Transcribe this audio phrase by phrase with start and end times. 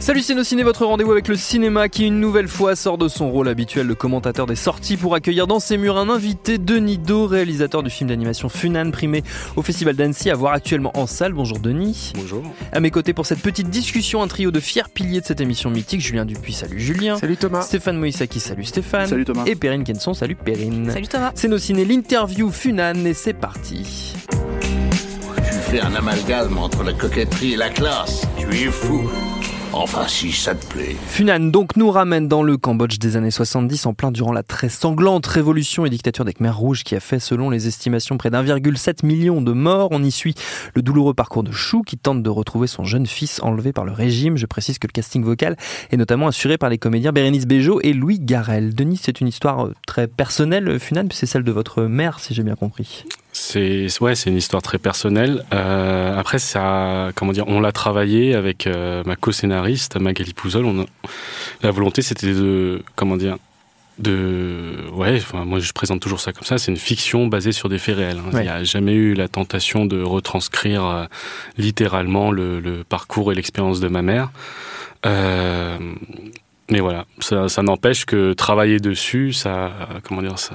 [0.00, 3.48] Salut Ciné, votre rendez-vous avec le cinéma qui une nouvelle fois sort de son rôle
[3.48, 7.82] habituel de commentateur des sorties pour accueillir dans ses murs un invité, Denis Do, réalisateur
[7.82, 9.22] du film d'animation Funan, primé
[9.56, 11.32] au Festival d'Annecy, à voir actuellement en salle.
[11.32, 12.12] Bonjour Denis.
[12.14, 12.42] Bonjour.
[12.72, 15.68] À mes côtés pour cette petite discussion, un trio de fiers piliers de cette émission
[15.68, 17.18] mythique, Julien Dupuis, salut Julien.
[17.18, 17.62] Salut Thomas.
[17.62, 19.08] Stéphane Moïsaki, salut Stéphane.
[19.08, 19.44] Salut Thomas.
[19.46, 20.90] Et Perrine Kenson, salut Perrine.
[20.90, 21.32] Salut Thomas.
[21.34, 24.14] C'est nos ciné, l'interview Funan et c'est parti.
[24.30, 28.26] Tu fais un amalgame entre la coquetterie et la classe.
[28.38, 29.02] Tu es fou.
[29.80, 30.96] Enfin, si ça te plaît.
[31.06, 34.68] Funan donc nous ramène dans le Cambodge des années 70 en plein durant la très
[34.68, 39.06] sanglante révolution et dictature des Khmer rouges qui a fait selon les estimations près d'1,7
[39.06, 39.90] million de morts.
[39.92, 40.34] On y suit
[40.74, 43.92] le douloureux parcours de Chou qui tente de retrouver son jeune fils enlevé par le
[43.92, 44.36] régime.
[44.36, 45.56] Je précise que le casting vocal
[45.92, 48.74] est notamment assuré par les comédiens Bérénice Bejo et Louis Garel.
[48.74, 52.42] Denis, c'est une histoire euh, très personnelle, Funan, c'est celle de votre mère si j'ai
[52.42, 53.04] bien compris.
[53.32, 55.44] C'est ouais, c'est une histoire très personnelle.
[55.52, 60.64] Euh, après, ça, comment dire, on l'a travaillé avec euh, ma co-scénariste Magali Pouzol.
[60.64, 60.84] On a,
[61.62, 63.36] la volonté, c'était de, comment dire,
[63.98, 66.58] de, ouais, enfin, moi je présente toujours ça comme ça.
[66.58, 68.18] C'est une fiction basée sur des faits réels.
[68.18, 68.30] hein.
[68.32, 71.04] Il n'y a jamais eu la tentation de retranscrire euh,
[71.58, 74.30] littéralement le, le parcours et l'expérience de ma mère.
[76.70, 79.72] Mais voilà, ça, ça n'empêche que travailler dessus, ça,
[80.04, 80.54] comment dire, ça,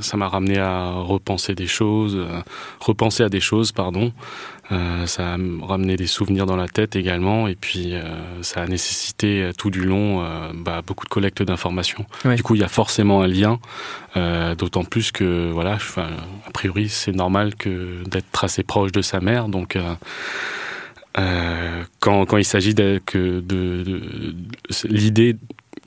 [0.00, 2.40] ça m'a ramené à repenser des choses, euh,
[2.78, 4.12] repenser à des choses, pardon.
[4.70, 8.02] Euh, ça a ramené des souvenirs dans la tête également, et puis euh,
[8.42, 10.22] ça a nécessité tout du long
[10.52, 12.04] bah, beaucoup de collecte d'informations.
[12.26, 12.34] Ouais.
[12.34, 13.58] Du coup, il y a forcément un lien,
[14.58, 19.48] d'autant plus que voilà, a priori, c'est normal que d'être assez proche de sa mère,
[19.48, 19.78] donc.
[21.18, 24.34] Euh, quand, quand il s'agit de, de, de- de-
[24.88, 25.36] l'idée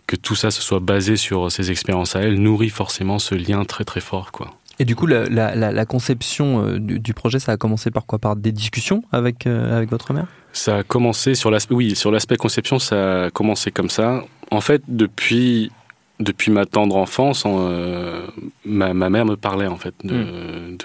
[0.07, 3.63] que tout ça se soit basé sur ses expériences à elle nourrit forcément ce lien
[3.65, 4.53] très très fort quoi.
[4.81, 7.91] Et du coup, la, la- la- la conception euh, du, du projet, ça a commencé
[7.91, 8.17] par quoi?
[8.17, 10.25] Par des discussions avec, euh, avec votre mère?
[10.53, 14.23] Ça a commencé sur l'aspect oui sur l'aspect conception ça a commencé comme ça.
[14.51, 15.71] En fait depuis
[16.19, 18.25] depuis ma tendre enfance en, euh,
[18.65, 20.77] ma, ma mère me parlait en fait de, de,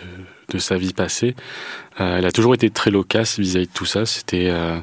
[0.50, 1.34] de sa vie passée.
[2.00, 4.05] Euh, elle a toujours été très loquace vis-à-vis de tout ça.
[4.06, 4.77] C'était euh,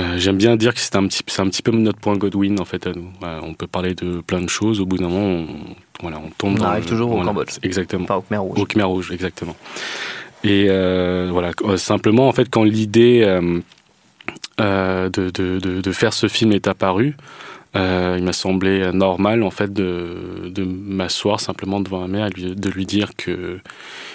[0.00, 2.60] euh, J'aime bien dire que c'est un petit, c'est un petit peu notre point Godwin
[2.60, 2.86] en fait.
[2.86, 3.10] à nous.
[3.42, 4.80] On peut parler de plein de choses.
[4.80, 5.46] Au bout d'un moment, on,
[6.02, 7.58] voilà, on tombe On dans arrive le- toujours au voilà, Cambodge.
[7.62, 8.04] Exactement.
[8.04, 8.58] Enfin, au Khmer Rouge.
[8.58, 9.56] Au Khmer Rouge, exactement.
[10.44, 13.20] Et euh, voilà, simplement, en fait, quand l'idée
[14.58, 17.16] de, de, de, de faire ce film est apparue,
[17.74, 22.86] il m'a semblé normal, en fait, de, m'asseoir simplement devant ma mère et de lui
[22.86, 23.60] dire que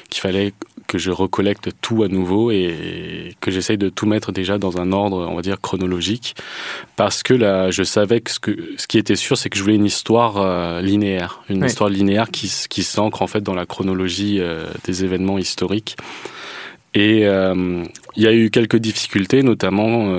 [0.10, 0.54] qu'il fallait
[0.88, 4.94] que je recollecte tout à nouveau et que j'essaye de tout mettre déjà dans un
[4.94, 6.36] ordre, on va dire, chronologique.
[6.96, 9.64] Parce que là, je savais que ce, que, ce qui était sûr, c'est que je
[9.64, 11.42] voulais une histoire euh, linéaire.
[11.50, 11.68] Une Oui.
[11.68, 15.98] histoire linéaire qui, qui s'ancre, en fait, dans la chronologie euh, des événements historiques.
[16.94, 17.84] Et euh,
[18.16, 20.10] il y a eu quelques difficultés, notamment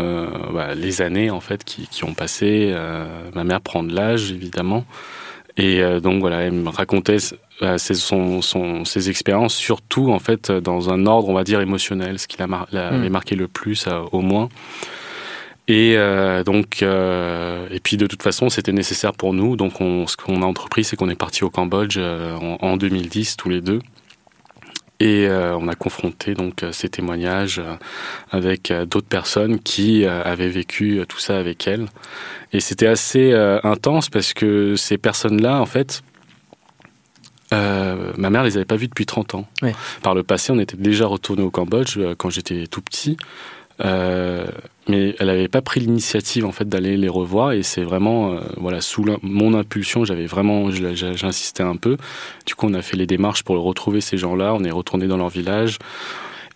[0.52, 2.72] bah, les années en fait qui, qui ont passé.
[3.34, 4.84] Ma mère prend de l'âge évidemment,
[5.58, 7.18] et euh, donc voilà, elle me racontait
[7.62, 11.60] euh, ses, son, son, ses expériences, surtout en fait dans un ordre, on va dire
[11.60, 13.08] émotionnel, ce qui l'a mar- l'a- Mm.
[13.10, 14.48] marqué le plus euh, au moins.
[15.70, 19.54] Et euh, donc, euh, et puis de toute façon, c'était nécessaire pour nous.
[19.54, 22.76] Donc, on, ce qu'on a entrepris, c'est qu'on est parti au Cambodge euh, en, en
[22.78, 23.80] 2010 tous les deux.
[25.00, 27.74] Et euh, on a confronté donc euh, ces témoignages euh,
[28.32, 31.86] avec d'autres personnes qui avaient vécu tout ça avec elle.
[32.52, 36.02] Et c'était assez euh, intense parce que ces personnes-là, en fait,
[37.52, 39.46] euh, ma mère les avait pas vues depuis 30 ans.
[39.62, 39.74] Ouais.
[40.02, 43.16] Par le passé, on était déjà retourné au Cambodge euh, quand j'étais tout petit.
[43.80, 44.46] Euh,
[44.88, 47.52] mais elle n'avait pas pris l'initiative en fait d'aller les revoir.
[47.52, 51.96] Et c'est vraiment euh, voilà sous mon impulsion j'avais vraiment j'insistais un peu.
[52.46, 54.54] Du coup on a fait les démarches pour retrouver ces gens-là.
[54.54, 55.78] On est retourné dans leur village.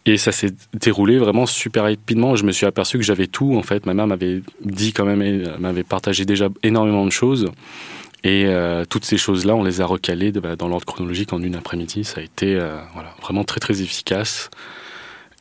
[0.05, 2.35] Et ça s'est déroulé vraiment super rapidement.
[2.35, 3.87] Je me suis aperçu que j'avais tout en fait.
[3.87, 7.47] Ma mère m'avait dit quand même et m'avait partagé déjà énormément de choses.
[8.25, 11.55] Et euh, toutes ces choses-là on les a recalées bah, dans l'ordre chronologique en une
[11.55, 12.05] après-midi.
[12.05, 14.51] Ça a été euh, voilà vraiment très très efficace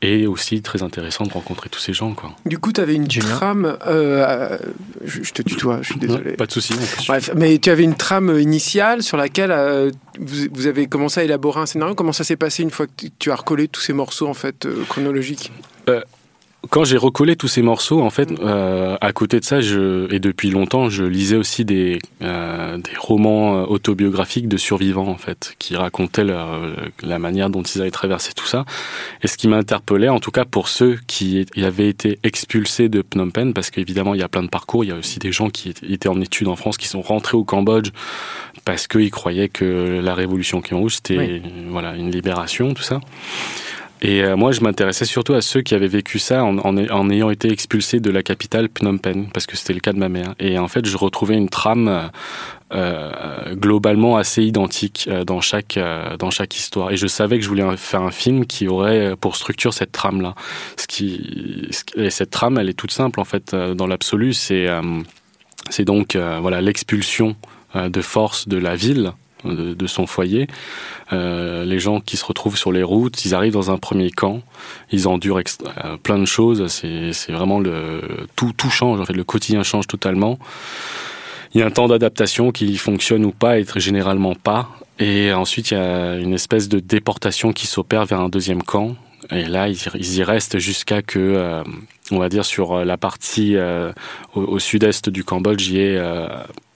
[0.01, 2.13] et aussi très intéressant de rencontrer tous ces gens.
[2.13, 2.31] Quoi.
[2.45, 3.77] Du coup, tu avais une trame.
[3.85, 4.57] Euh,
[5.05, 6.33] je, te tutoie, je suis désolé.
[6.33, 6.73] pas de souci.
[7.07, 11.61] Bref, mais tu avais une trame initiale sur laquelle euh, vous, avez commencé à élaborer
[11.61, 11.93] un scénario.
[11.93, 14.65] Comment ça s'est passé une fois que tu as recollé tous ces morceaux en fait
[14.65, 15.51] euh, chronologiques?
[16.69, 20.19] Quand j'ai recollé tous ces morceaux, en fait, euh, à côté de ça, je, et
[20.19, 25.55] depuis longtemps, je lisais aussi des, euh, des romans euh, autobiographiques de survivants, en fait,
[25.57, 28.65] qui racontaient la manière dont ils avaient traversé tout ça.
[29.23, 33.31] Et ce qui m'interpellait, en tout cas pour ceux qui avaient été expulsés de Phnom
[33.31, 35.49] Penh, parce qu'évidemment, il y a plein de parcours, il y a aussi des gens
[35.49, 37.89] qui étaient en études en France, qui sont rentrés au Cambodge
[38.65, 42.99] parce qu'ils croyaient que la révolution Khmer Rouge, c'était voilà, une libération, tout ça.
[44.01, 47.29] Et euh, moi, je m'intéressais surtout à ceux qui avaient vécu ça en, en, ayant
[47.29, 50.33] été expulsés de la capitale Phnom Penh, parce que c'était le cas de ma mère.
[50.39, 52.09] Et en fait, je retrouvais une trame
[52.73, 55.77] euh, globalement assez identique euh, dans chaque
[56.17, 56.91] dans chaque histoire.
[56.91, 60.21] Et je savais que je voulais faire un film qui aurait pour structure cette trame
[60.21, 60.33] là.
[60.77, 64.33] Ce qui et cette trame, elle est toute simple en fait dans l'absolu.
[64.33, 64.67] C'est
[65.69, 67.35] c'est donc voilà l'expulsion
[67.75, 69.13] de force de la ville
[69.45, 70.47] de, son foyer.
[71.11, 74.41] Euh, les gens qui se retrouvent sur les routes, ils arrivent dans un premier camp,
[74.91, 76.67] ils endurent euh, plein de choses.
[76.67, 78.01] C'est vraiment le
[78.35, 80.39] tout tout change le quotidien change totalement.
[81.53, 84.69] Il y a un temps d'adaptation qui fonctionne ou pas, et généralement pas.
[84.99, 88.95] Et ensuite, il y a une espèce de déportation qui s'opère vers un deuxième camp.
[89.31, 91.63] Et là, ils, y restent jusqu'à que, euh,
[92.11, 93.57] on va dire, sur la partie
[94.33, 95.99] au, au sud-est du Cambodge, il y ait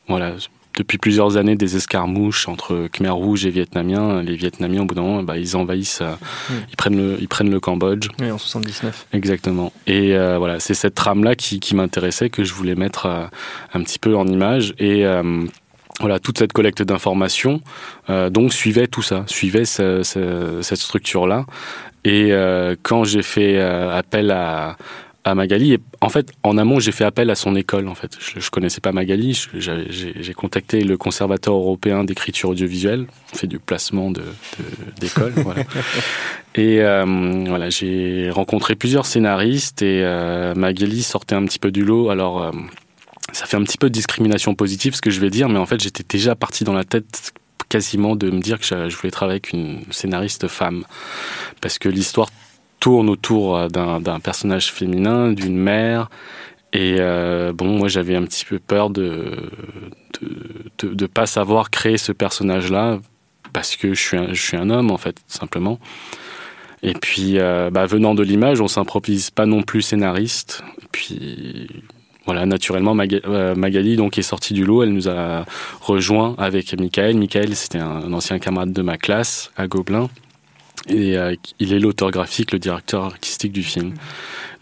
[0.08, 0.36] voilà,
[0.75, 4.22] depuis plusieurs années des escarmouches entre Khmer Rouge et Vietnamiens.
[4.22, 6.16] Les Vietnamiens, au bout d'un moment, bah, ils envahissent, euh,
[6.69, 8.10] ils, prennent le, ils prennent le Cambodge.
[8.19, 9.07] Oui, en 79.
[9.13, 9.72] Exactement.
[9.88, 13.25] Et euh, voilà, c'est cette trame-là qui, qui m'intéressait, que je voulais mettre euh,
[13.74, 14.74] un petit peu en image.
[14.80, 15.06] Et
[16.01, 17.62] voilà, toute cette collecte d'informations,
[18.30, 21.45] donc suivait tout ça, suivait cette structure-là.
[22.04, 22.31] Et
[22.83, 24.75] quand j'ai fait appel à,
[25.25, 25.74] à Magali.
[25.74, 27.88] Et en fait, en amont, j'ai fait appel à son école.
[27.88, 29.48] En fait, je, je connaissais pas Magali.
[29.56, 33.07] J'ai contacté le conservateur européen d'écriture audiovisuelle.
[33.33, 34.24] On fait du placement de
[35.01, 35.33] d'école.
[35.36, 35.63] voilà.
[36.56, 41.83] Et euh, voilà, j'ai rencontré plusieurs scénaristes et euh, Magali sortait un petit peu du
[41.83, 42.10] lot.
[42.10, 42.42] Alors.
[42.42, 42.51] Euh,
[43.31, 45.66] ça fait un petit peu de discrimination positive ce que je vais dire, mais en
[45.66, 47.33] fait j'étais déjà parti dans la tête
[47.68, 50.86] quasiment de me dire que je voulais travailler avec une scénariste femme
[51.60, 52.30] parce que l'histoire
[52.86, 56.08] tourne autour euh, d'un personnage féminin, d'une mère.
[56.72, 59.50] Et euh, bon, moi j'avais un petit peu peur de
[60.84, 63.00] de, pas savoir créer ce personnage-là
[63.54, 65.80] parce que je suis un, je suis un homme en fait simplement.
[66.84, 70.64] Et puis euh, bah, venant de l'image, on s'improvise pas non plus scénariste.
[70.84, 71.68] Et puis
[72.26, 74.84] voilà, naturellement Magali donc est sortie du lot.
[74.84, 75.46] Elle nous a
[75.82, 77.18] rejoint avec Michael.
[77.18, 80.08] Michael, c'était un ancien camarade de ma classe à Gobelin.
[80.88, 83.94] Et euh, il est l'auteur graphique, le directeur artistique du film.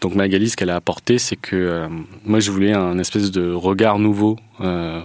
[0.00, 1.88] Donc Magali, ce qu'elle a apporté, c'est que euh,
[2.24, 4.38] moi, je voulais un espèce de regard nouveau.
[4.60, 5.00] Euh,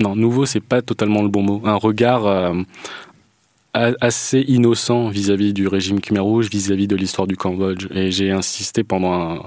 [0.00, 1.62] non, nouveau, c'est pas totalement le bon mot.
[1.64, 2.54] Un regard
[3.72, 7.86] assez innocent vis-à-vis du régime Khmer Rouge, vis-à-vis de l'histoire du Cambodge.
[7.92, 9.42] Et j'ai insisté pendant un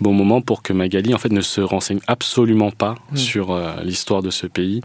[0.00, 3.16] bon moment pour que Magali, en fait, ne se renseigne absolument pas mmh.
[3.16, 4.80] sur l'histoire de ce pays,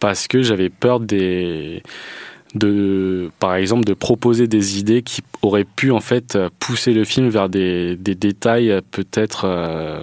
[0.00, 1.82] parce que j'avais peur des
[2.54, 7.28] de, par exemple, de proposer des idées qui auraient pu en fait pousser le film
[7.28, 10.00] vers des, des détails peut-être euh,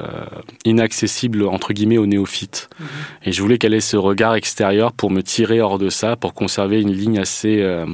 [0.64, 2.70] inaccessibles entre guillemets aux néophytes.
[2.80, 2.88] Mhm.
[3.26, 6.34] Et je voulais qu'elle ait ce regard extérieur pour me tirer hors de ça, pour
[6.34, 7.86] conserver une ligne assez euh,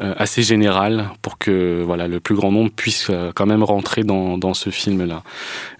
[0.00, 4.38] euh, assez générale pour que voilà le plus grand nombre puisse quand même rentrer dans,
[4.38, 5.22] dans ce film là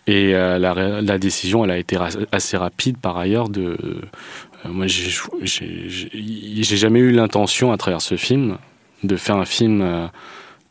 [0.06, 1.96] et la, la, décision elle a été
[2.30, 3.76] assez rapide par ailleurs de
[4.64, 8.58] moi, j'ai jamais eu l'intention, à travers ce film,
[9.02, 10.06] de faire un film euh,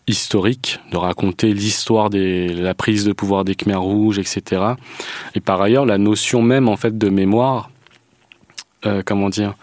[0.08, 4.62] historique, de raconter l'histoire de la prise de pouvoir des Khmers rouges, etc.
[5.36, 7.70] Et par ailleurs, la notion même en fait de mémoire,
[8.86, 9.54] euh, comment dire,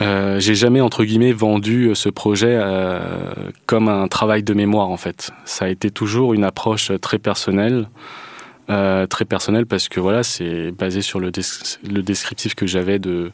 [0.00, 3.32] euh, j'ai jamais entre guillemets vendu ce projet euh,
[3.66, 5.30] comme un travail de mémoire en fait.
[5.44, 7.88] Ça a été toujours une approche très personnelle.
[8.70, 11.32] Euh, très personnel parce que voilà, c'est basé sur le,
[11.90, 13.32] le descriptif que j'avais de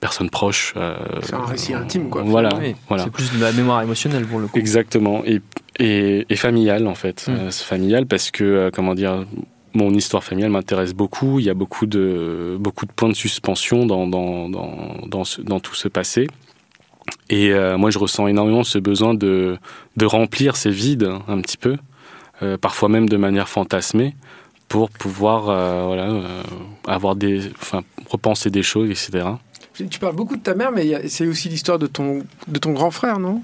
[0.00, 0.74] personnes proches.
[0.76, 2.22] Euh, c'est un récit intime, quoi.
[2.22, 2.50] Voilà,
[2.86, 3.04] voilà.
[3.04, 4.58] C'est plus de la mémoire émotionnelle pour le coup.
[4.58, 5.40] Exactement, et,
[5.78, 7.26] et, et familiale en fait.
[7.26, 7.30] Mm.
[7.30, 9.24] Euh, c'est familial parce que, comment dire,
[9.72, 11.38] mon histoire familiale m'intéresse beaucoup.
[11.38, 15.60] Il y a beaucoup de, beaucoup de points de suspension dans, dans, dans, dans, dans
[15.60, 16.26] tout ce passé.
[17.30, 19.56] Et moi, je ressens énormément ce besoin de,
[19.96, 21.76] de remplir ces vides un petit peu,
[22.60, 24.14] parfois même de manière fantasmée,
[24.70, 26.42] pour pouvoir euh, voilà, euh,
[26.86, 29.26] avoir des, enfin, repenser des choses, etc.
[29.74, 32.92] Tu parles beaucoup de ta mère, mais c'est aussi l'histoire de ton, de ton grand
[32.92, 33.42] frère, non?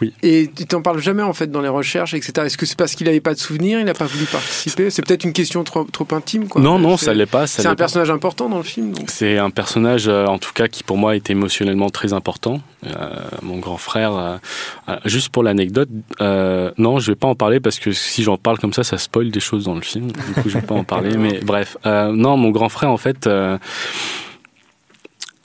[0.00, 0.14] Oui.
[0.22, 2.46] Et tu t'en parles jamais en fait dans les recherches, etc.
[2.46, 4.90] Est-ce que c'est parce qu'il n'avait pas de souvenirs, il n'a pas voulu participer?
[4.90, 6.60] C'est peut-être une question trop, trop intime, quoi.
[6.60, 7.46] Non, non, ça l'est pas.
[7.46, 7.76] C'est un pas.
[7.76, 8.94] personnage important dans le film.
[9.08, 12.60] C'est un personnage, euh, en tout cas, qui pour moi était émotionnellement très important.
[12.86, 13.08] Euh,
[13.42, 14.40] mon grand frère,
[14.88, 15.90] euh, juste pour l'anecdote,
[16.20, 19.30] non, je vais pas en parler parce que si j'en parle comme ça, ça spoil
[19.30, 20.06] des choses dans le film.
[20.12, 21.16] Du coup, je vais pas en parler.
[21.18, 23.28] Mais bref, non, mon grand frère, en fait,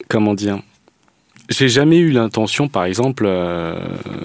[0.08, 0.60] comment dire
[1.50, 3.80] j'ai jamais eu l'intention, par exemple, euh,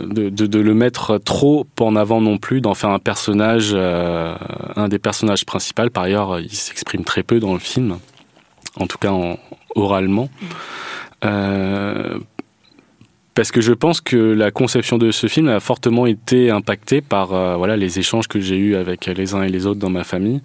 [0.06, 4.34] de, le mettre trop en avant non plus, d'en faire un personnage, euh,
[4.76, 5.90] un des personnages principaux.
[5.90, 7.98] Par ailleurs, il s'exprime très peu dans le film,
[8.78, 9.38] en tout cas en,
[9.74, 10.28] oralement.
[11.24, 12.18] Euh,
[13.34, 17.28] parce que je pense que la conception de ce film a fortement été impactée par
[17.56, 20.42] voilà les échanges que j'ai eus avec les uns et les autres dans ma famille.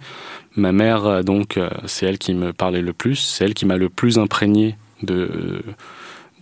[0.54, 3.88] Ma mère, donc, c'est elle qui me parlait le plus, c'est elle qui m'a le
[3.88, 5.62] plus imprégné de,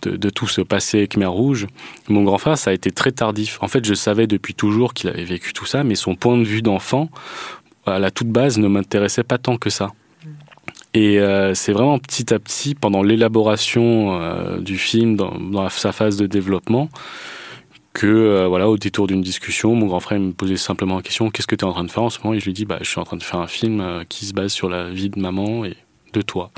[0.01, 1.67] de, tout ce passé Khmer Rouge.
[2.09, 3.57] Mon grand frère, ça a été très tardif.
[3.61, 6.43] En fait, je savais depuis toujours qu'il avait vécu tout ça, mais son point de
[6.43, 7.09] vue d'enfant,
[7.85, 9.91] à la toute base, ne m'intéressait pas tant que ça.
[10.93, 16.15] Et euh, c'est vraiment petit à petit, pendant l'élaboration euh, du film, dans, sa phase
[16.15, 16.89] de développement,
[17.93, 21.29] que euh, voilà, au détour d'une discussion, mon grand frère me posait simplement la question
[21.29, 22.33] qu'est-ce que tu es en train de faire en ce moment?
[22.33, 24.33] Et je lui dis bah, je suis en train de faire un film qui se
[24.33, 25.75] base sur la vie de maman et
[26.13, 26.51] de toi.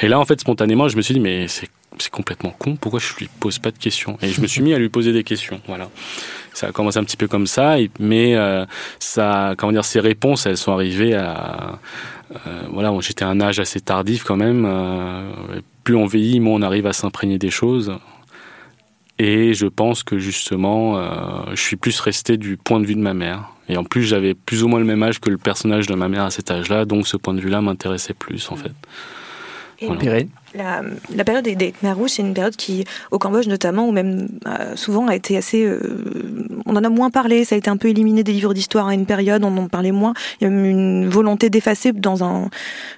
[0.00, 1.68] Et là, en fait, spontanément, je me suis dit mais c'est
[2.00, 4.16] c'est complètement con, pourquoi je lui pose pas de questions?
[4.22, 5.88] Et je me suis mis à lui poser des questions, voilà.
[6.54, 8.64] Ça a commencé un petit peu comme ça, et- mais euh,
[8.98, 11.78] ça, comment dire, ces réponses, elles sont arrivées à,
[12.46, 14.64] euh, voilà, bon, j'étais à un âge assez tardif quand même.
[14.66, 15.30] euh,
[15.84, 17.92] plus on vieillit, moins on arrive à s'imprégner des choses.
[19.18, 21.00] Et je pense que justement,
[21.50, 23.50] je suis plus resté du point de vue de ma mère.
[23.68, 26.08] Et en plus, j'avais plus ou moins le même âge que le personnage de ma
[26.08, 28.70] mère à cet âge-là, donc ce point de vue-là m'intéressait plus en fait.
[29.80, 30.00] Et Voilà.
[30.54, 34.28] La, période des, des Khmer rouges, c'est une période qui, au Cambodge notamment, ou même
[34.46, 35.64] euh, souvent, a été assez.
[35.64, 35.80] euh,
[36.66, 38.94] on en a moins parlé, ça a été un peu éliminé des livres d'histoire à
[38.94, 40.14] une période, on en parlait moins.
[40.40, 42.48] Il y a même une volonté d'effacer, dans un,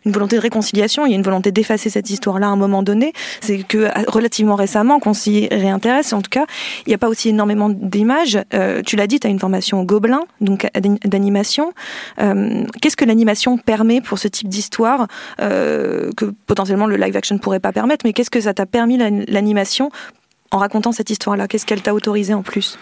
[0.04, 2.82] une volonté de réconciliation, il y a une volonté d'effacer cette histoire-là à un moment
[2.82, 3.12] donné.
[3.40, 6.12] C'est que relativement récemment qu'on s'y réintéresse.
[6.12, 6.46] En tout cas,
[6.86, 8.38] il n'y a pas aussi énormément d'images.
[8.54, 10.68] Euh, tu l'as dit, tu as une formation au Gobelin, donc
[11.04, 11.72] d'animation.
[12.20, 15.06] Euh, Qu'est-ce que l'animation permet pour ce type d'histoire
[15.40, 18.96] euh, que potentiellement le live action pourrait pas permettre, mais qu'est-ce que ça t'a permis
[18.96, 19.90] l'an- l'animation
[20.52, 21.48] en racontant cette histoire-là?
[21.48, 22.78] Qu'est-ce qu'elle t'a autorisé en plus?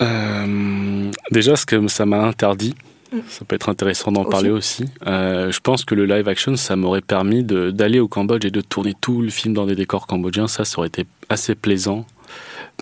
[0.00, 2.74] Euh, déjà, ce que ça m'a interdit,
[3.10, 3.20] Mm.
[3.28, 4.84] ça peut être intéressant d'en parler aussi.
[5.06, 8.60] Euh, je pense que le live action, ça m'aurait permis d'aller au Cambodge et de
[8.60, 10.46] tourner tout le film dans des décors cambodgiens.
[10.46, 12.04] Ça, ça aurait été assez plaisant.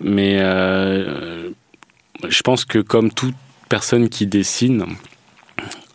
[0.02, 1.50] Mais euh,
[2.28, 3.36] je pense que comme toute
[3.68, 4.84] personne qui dessine,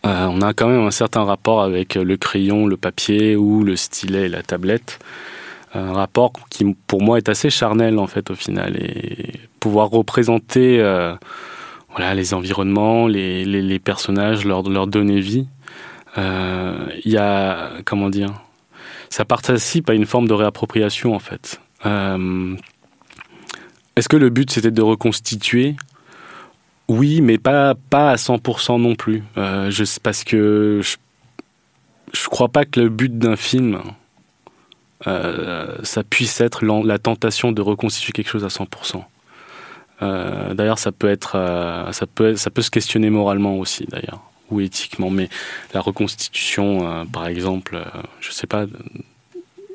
[0.06, 3.76] euh, on a quand même un certain rapport avec le crayon, le papier ou le
[3.76, 5.00] stylet et la tablette.
[5.74, 8.76] Un rapport qui, pour moi, est assez charnel, en fait, au final.
[8.78, 11.14] Et pouvoir représenter euh,
[11.92, 15.48] voilà, les environnements, les, personnages, leur, donner vie,
[16.18, 18.34] euh, il y a, comment dire,
[19.10, 21.62] ça participe à une forme de réappropriation, en fait.
[21.86, 22.56] Euh,
[23.96, 25.76] Est-ce que le but, c'était de reconstituer
[26.92, 29.24] oui, mais pas, à 100% non plus.
[29.38, 30.98] Euh, je, parce que je,
[32.14, 33.82] je crois pas que le but d'un film,
[35.08, 39.04] euh, ça puisse être la tentation de reconstituer quelque chose à 100%.
[40.02, 41.32] Euh, d'ailleurs, ça peut être,
[41.94, 44.20] ça peut, se questionner moralement aussi, d'ailleurs,
[44.50, 45.10] ou éthiquement.
[45.10, 45.30] Mais
[45.74, 47.82] la reconstitution, par exemple,
[48.20, 48.66] je sais pas,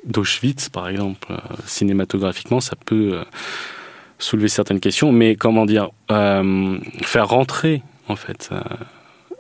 [0.05, 1.29] d'Auschwitz, par exemple,
[1.65, 3.25] cinématographiquement, ça peut
[4.19, 5.13] soulever certaines questions.
[5.13, 8.61] Mais comment dire, euh, faire rentrer, en fait, euh,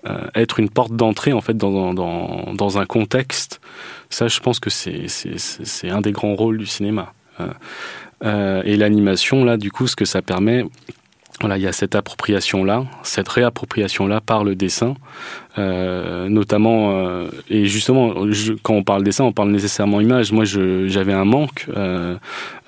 [0.06, 3.60] euh, être une porte d'entrée, en fait, dans, dans, un contexte,
[4.10, 7.12] ça, je pense que c'est un des grands rôles du cinéma.
[8.22, 10.64] Et l'animation, là, du coup, ce que ça permet,
[11.40, 14.94] voilà, il y a cette appropriation-là, cette réappropriation-là par le dessin,
[15.58, 20.32] euh, notamment, euh, et justement, je- quand on parle dessin, on parle nécessairement image.
[20.32, 22.16] Moi, j'avais un manque euh,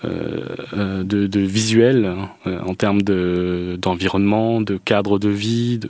[0.05, 0.41] euh,
[0.77, 2.15] euh, de, de visuel
[2.47, 5.79] euh, en termes de- d'environnement, de, cadre de vie.
[5.79, 5.89] de-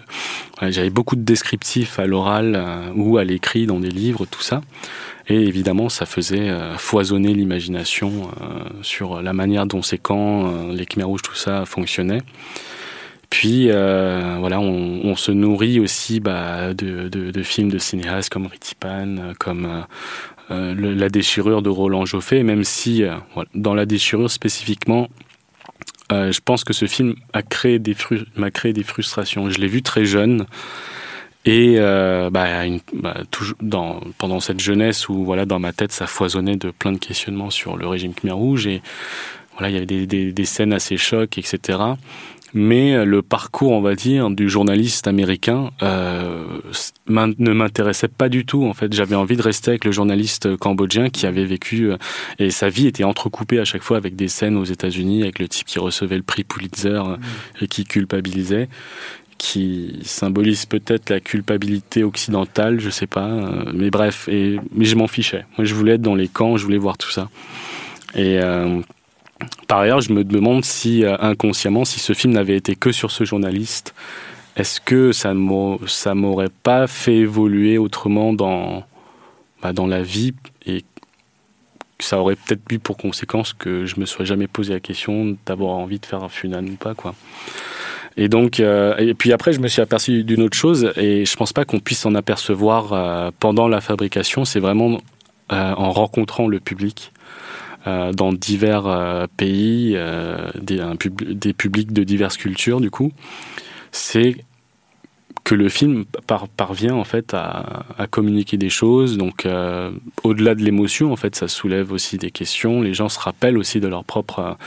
[0.63, 2.63] ouais, j'avais beaucoup de descriptifs à l'oral
[2.95, 4.61] ou à l'écrit dans des livres, tout ça.
[5.29, 10.73] Et évidemment, ça faisait euh, foisonner l'imagination euh, sur la manière dont ces camps, euh,
[10.73, 12.23] les Khmer rouges, tout ça fonctionnait.
[13.29, 19.85] Puis, voilà, on, se nourrit aussi bah, de, films de cinéastes comme Ritipan, comme
[20.49, 23.05] La déchirure de Roland Joffé, même si,
[23.55, 25.09] dans La déchirure spécifiquement,
[26.11, 29.51] je pense que ce film m'a créé des frustrations.
[29.51, 30.47] Je l'ai vu très jeune.
[31.49, 33.23] Et euh, bah, une- bah,
[33.63, 37.49] dans, pendant cette jeunesse où voilà dans ma tête ça foisonnait de plein de questionnements
[37.49, 38.83] sur le régime Khmer Rouge et
[39.57, 41.79] voilà il y avait des, des, des scènes assez chocs etc.
[42.53, 46.45] mais le parcours, on va dire, du journaliste américain euh,
[47.09, 48.65] ne m'intéressait pas du tout.
[48.65, 51.97] En fait, j'avais envie de rester avec le journaliste cambodgien qui avait vécu euh,
[52.39, 55.49] et sa vie était entrecoupée à chaque fois avec des scènes aux États-Unis, avec le
[55.49, 57.21] type qui recevait le prix Pulitzer euh, mmh.
[57.63, 58.69] et qui culpabilisait
[59.39, 64.97] qui symbolise peut-être la culpabilité occidentale, je sais pas, euh, mais bref, et mais je
[64.97, 65.47] m'en fichais.
[65.57, 67.31] Moi, je voulais être dans les camps, je voulais voir tout ça.
[68.15, 68.81] Et euh,
[69.69, 73.13] par ailleurs, je me demande si euh, inconsciemment, si ce film n'avait été que sur
[73.13, 73.95] ce journaliste,
[74.57, 75.33] est-ce que ça
[75.87, 78.85] ça m'aurait pas fait évoluer autrement dans
[79.63, 80.35] bah, dans la vie
[80.67, 80.85] et
[82.01, 85.77] ça aurait peut-être eu pour conséquence que je me sois jamais posé la question d'avoir
[85.77, 87.15] envie de faire un funan ou pas quoi.
[88.19, 91.37] Et donc, euh, et puis après, je me suis aperçu d'une autre chose, et je
[91.37, 94.45] pense pas qu'on puisse s'en apercevoir euh, pendant la fabrication.
[94.45, 94.99] C'est vraiment
[95.51, 97.11] en rencontrant le public
[97.89, 100.83] euh, dans divers euh, pays, euh, des,
[101.35, 103.13] des, publics de diverses cultures, du coup,
[103.93, 104.37] c'est
[105.45, 106.05] que le film
[106.57, 109.17] parvient en fait à, communiquer des choses.
[109.17, 109.47] Donc,
[110.23, 112.83] au-delà de l'émotion, en fait, ça soulève aussi des questions.
[112.83, 114.59] Les gens se rappellent aussi de leur propre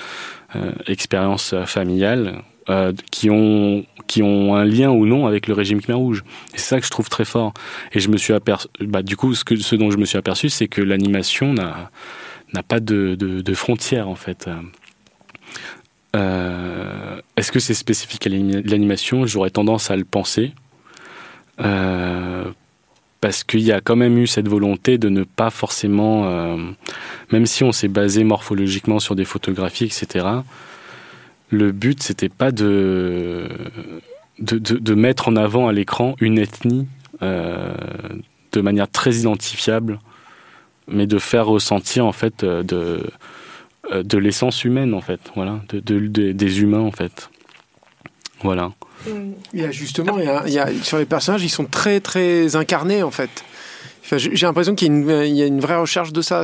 [0.87, 2.41] expérience familiale.
[3.11, 6.23] Qui ont qui ont un lien ou non avec le régime Khmer Rouge.
[6.53, 7.53] Et c'est ça que je trouve très fort.
[7.93, 10.17] Et je me suis aperçu, bah, du coup, ce, que, ce dont je me suis
[10.17, 11.91] aperçu, c'est que l'animation n'a
[12.53, 14.49] n'a pas de, de, frontières en fait.
[16.15, 19.25] Euh, est-ce que c'est spécifique à l'animation?
[19.25, 20.53] J'aurais tendance à le penser.
[21.59, 22.45] Euh,
[23.21, 26.57] parce qu'il y a quand même eu cette volonté de ne pas forcément, euh,
[27.31, 30.25] même si on s'est basé morphologiquement sur des photographies, etc.,
[31.51, 33.47] le but, c'était pas de,
[34.39, 36.87] de, de, mettre en avant à l'écran une ethnie
[37.21, 39.99] de manière très identifiable
[40.87, 43.09] mais de faire ressentir en fait euh, de,
[43.91, 45.99] euh, de l'essence humaine en fait, voilà, de,
[46.31, 47.29] des humains en fait,
[48.41, 48.71] voilà.
[49.07, 53.01] Il y a justement, il y a, sur les personnages, ils sont très très incarnés
[53.01, 53.43] en fait.
[54.11, 56.43] J'ai l'impression qu'il y, a une vraie recherche de ça.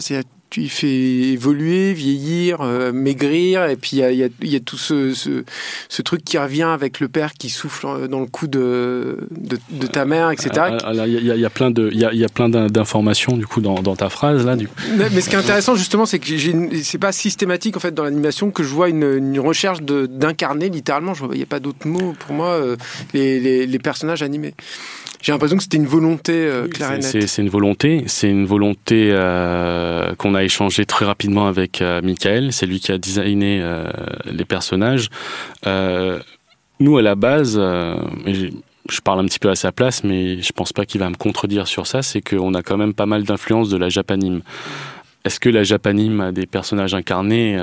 [0.50, 5.14] Tu fais évoluer, vieillir, euh, maigrir, et puis il y a, y a, tout ce,
[5.14, 10.06] ce, truc qui revient avec le père qui souffle dans le cou de, de, ta
[10.06, 10.50] mère, etc.
[10.56, 13.96] Ah, il y, a plein de, il y a, plein d'informations du coup dans, dans,
[13.96, 14.56] ta phrase là.
[14.56, 16.28] Du Mais, ce qui est intéressant justement, c'est que
[16.82, 21.14] c'est pas systématique en fait dans l'animation que je vois une, une recherche d'incarner littéralement.
[21.32, 22.76] Il n'y a pas d'autre mot pour moi euh,
[23.14, 24.54] les, les, les personnages animés.
[25.22, 27.28] J'ai l'impression que c'était une volonté euh, claire et nette.
[27.28, 32.54] C'est une volonté, c'est une volonté euh, qu'on a échangé très rapidement avec euh, Michael.
[32.54, 33.88] C'est lui qui a designé euh,
[34.26, 35.10] les personnages.
[35.66, 36.20] Euh,
[36.80, 40.74] nous, à la base, je, parle un petit peu à sa place, mais je pense
[40.74, 42.04] pas qu'il va me contredire sur ça.
[42.04, 44.42] C'est qu'on a quand même pas mal d'influence de la japanime.
[45.26, 47.58] Est-ce que la japanime a des personnages incarnés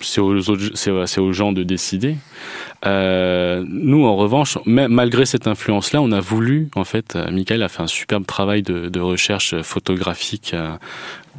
[0.00, 2.16] C'est aux, gens de décider.
[2.84, 7.88] Nous, en revanche, malgré cette influence-là, on a voulu, en fait, Michael a fait un
[7.88, 10.54] superbe travail de, recherche photographique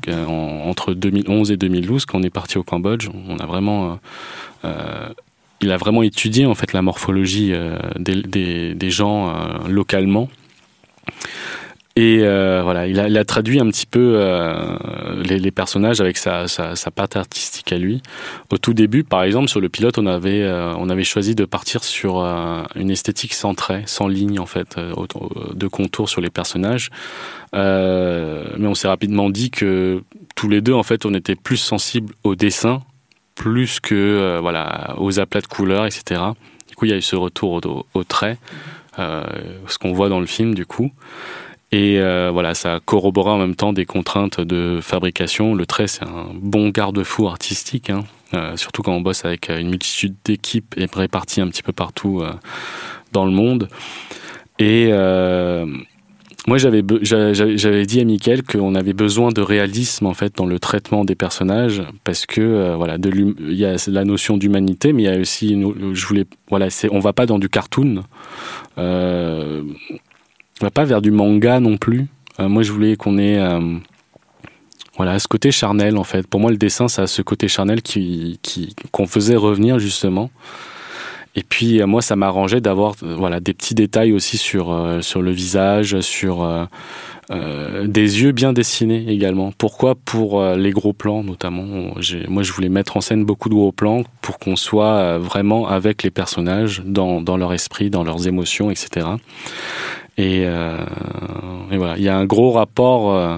[0.10, 3.10] entre 2011 et 2012, quand on est parti au Cambodge.
[3.28, 4.00] On a vraiment,
[4.66, 5.10] euh,
[5.62, 7.54] il a vraiment étudié en fait la morphologie
[7.98, 9.34] des, gens
[9.68, 10.30] localement.
[11.98, 14.78] Et euh, voilà, il a, traduit un petit peu euh,
[15.24, 18.02] les, les, personnages avec sa, sa, sa, patte artistique à lui.
[18.50, 21.44] Au tout début, par exemple, sur le pilote, on avait, euh, on avait choisi de
[21.44, 24.94] partir sur euh, une esthétique sans trait, sans ligne en fait, euh,
[25.54, 26.92] de contours sur les personnages.
[27.54, 30.02] mais on s'est rapidement dit que
[30.38, 32.84] tous les deux, en fait, on était plus sensibles au dessin,
[33.36, 36.22] plus que voilà aux aplats de couleurs, etc.
[36.70, 38.38] Du coup, il y a eu ce retour au, au trait,
[38.98, 40.92] ce qu'on voit dans le film, du coup.
[41.72, 45.56] Et euh, voilà, ça corrobore en même temps des contraintes de fabrication.
[45.56, 48.04] Le trait, c'est un bon garde-fou artistique, hein,
[48.34, 51.72] euh, surtout quand on bosse avec euh, une multitude d'équipes et réparties un petit peu
[51.72, 52.24] partout
[53.14, 53.70] dans le monde.
[54.60, 54.92] Et
[56.48, 61.06] moi, j'avais dit à Mickaël qu'on avait besoin de réalisme en fait dans le traitement
[61.06, 65.18] des personnages parce que voilà, il y a la notion d'humanité, mais il y a
[65.18, 65.58] aussi,
[65.94, 68.04] je voulais, voilà, on va pas dans du cartoon.
[70.66, 72.08] Va pas vers du manga non plus.
[72.40, 73.78] Euh, moi, je voulais qu'on ait euh,
[74.98, 76.28] voilà ce côté charnel en fait.
[76.28, 78.40] Pour moi, le dessin, ça a ce côté charnel qui
[78.92, 80.30] qu'on faisait revenir justement.
[81.34, 85.32] Et puis moi, ça m'arrangeait d'avoir voilà des petits détails aussi sur euh, sur le
[85.32, 86.68] visage, sur
[87.30, 89.54] des yeux bien dessinés également.
[89.58, 91.64] Pourquoi Pour les gros plans notamment?
[92.28, 96.04] Moi, je voulais mettre en scène beaucoup de gros plans pour qu'on soit vraiment avec
[96.04, 99.08] les personnages, dans, dans leur esprit, dans leurs émotions, etc.
[100.22, 100.78] Et, euh,
[101.72, 103.12] et, voilà, il y a un gros rapport.
[103.12, 103.38] Euh,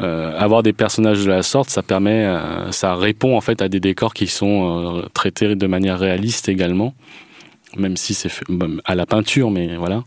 [0.00, 2.26] euh, avoir des personnages de la sorte, ça permet,
[2.70, 6.92] ça répond en fait à des décors qui sont traités de manière réaliste également.
[7.78, 8.30] même si c'est
[8.84, 10.04] à la peinture, mais voilà.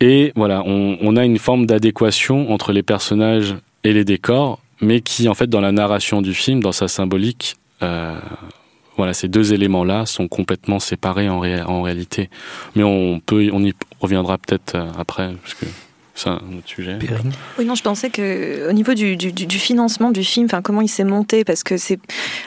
[0.00, 5.28] et voilà, on, a une forme d'adéquation entre les personnages et les décors, mais qui
[5.28, 10.28] en fait dans la narration du film, dans sa symbolique, voilà, ces deux éléments-là sont
[10.28, 12.30] complètement séparés en, en, réalité.
[12.76, 15.66] Mais on peut, on y reviendra peut-être euh, après, parce que
[16.14, 16.98] c'est un autre sujet.
[17.58, 20.80] Oui, non, je pensais que au niveau du, du, du financement du film, enfin comment
[20.80, 21.98] il s'est monté, parce que c'est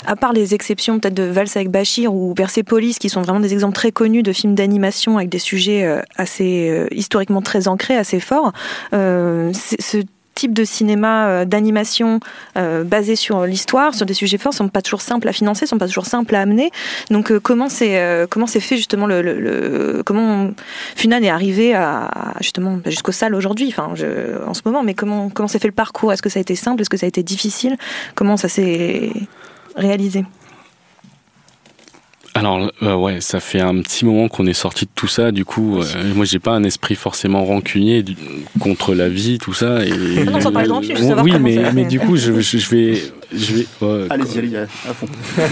[0.06, 3.54] à part les exceptions peut-être de Vals avec Bachir ou Persepolis, qui sont vraiment des
[3.54, 8.20] exemples très connus de films d'animation avec des sujets euh, assez historiquement très ancrés, assez
[8.20, 8.52] forts.
[8.94, 9.98] Euh, ce
[10.34, 12.19] type de cinéma euh, d'animation
[12.58, 15.78] euh, basé sur l'histoire, sur des sujets forts, sont pas toujours simples à financer, sont
[15.78, 16.72] pas toujours simples à amener.
[17.10, 20.52] Donc euh, comment c'est comment c'est fait justement le, comment
[20.96, 25.48] Funan est arrivé à justement bah, jusqu'aux salles aujourd'hui, en ce moment, mais comment comment
[25.48, 26.12] s'est fait le parcours?
[26.13, 26.82] Est-ce que ça a été simple?
[26.82, 27.78] Est-ce que ça a été difficile?
[28.15, 29.12] Comment ça s'est
[29.76, 30.26] réalisé?
[32.36, 35.32] Alors euh, ouais, ça fait un petit moment qu'on est sorti de tout ça.
[35.32, 38.04] Du coup, euh, moi j'ai pas un esprit forcément rancunier
[38.60, 39.86] contre la vie, tout ça.
[39.86, 40.39] Et, non,
[41.24, 43.02] oui, mais mais du coup, je, je vais
[43.34, 43.67] je vais.
[44.10, 45.08] allez-y, allez-y, à fond.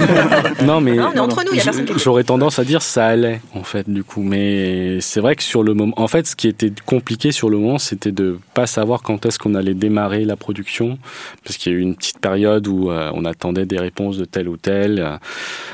[0.65, 5.00] non, mais entre nous, j'aurais tendance à dire ça allait en fait du coup, mais
[5.02, 7.78] c'est vrai que sur le moment, en fait, ce qui était compliqué sur le moment,
[7.78, 10.98] c'était de pas savoir quand est-ce qu'on allait démarrer la production,
[11.44, 14.26] parce qu'il y a eu une petite période où euh, on attendait des réponses de
[14.26, 15.20] tel ou tel.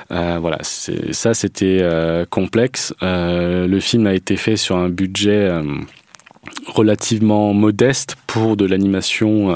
[0.09, 2.93] voilà, c'est ça, c'était euh, complexe.
[3.03, 5.63] Euh, le film a été fait sur un budget euh,
[6.67, 9.55] relativement modeste pour de l'animation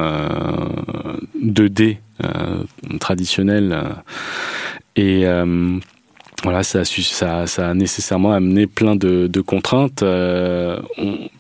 [1.42, 1.98] 2D
[3.00, 3.78] traditionnelle.
[4.96, 5.26] Et
[6.44, 10.04] voilà, ça a, nécessairement amené plein de, contraintes.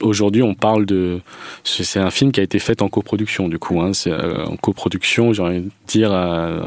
[0.01, 1.21] Aujourd'hui, on parle de.
[1.63, 3.81] C'est un film qui a été fait en coproduction, du coup.
[3.81, 3.91] Hein,
[4.45, 6.11] en coproduction, j'ai envie de dire,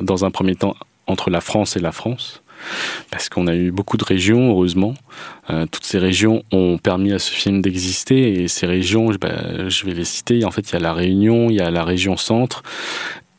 [0.02, 0.74] dans un premier temps,
[1.06, 2.43] entre la France et la France
[3.10, 4.94] parce qu'on a eu beaucoup de régions, heureusement.
[5.50, 9.84] Euh, toutes ces régions ont permis à ce film d'exister et ces régions, bah, je
[9.84, 10.44] vais les citer.
[10.44, 12.62] En fait, il y a la Réunion, il y a la région Centre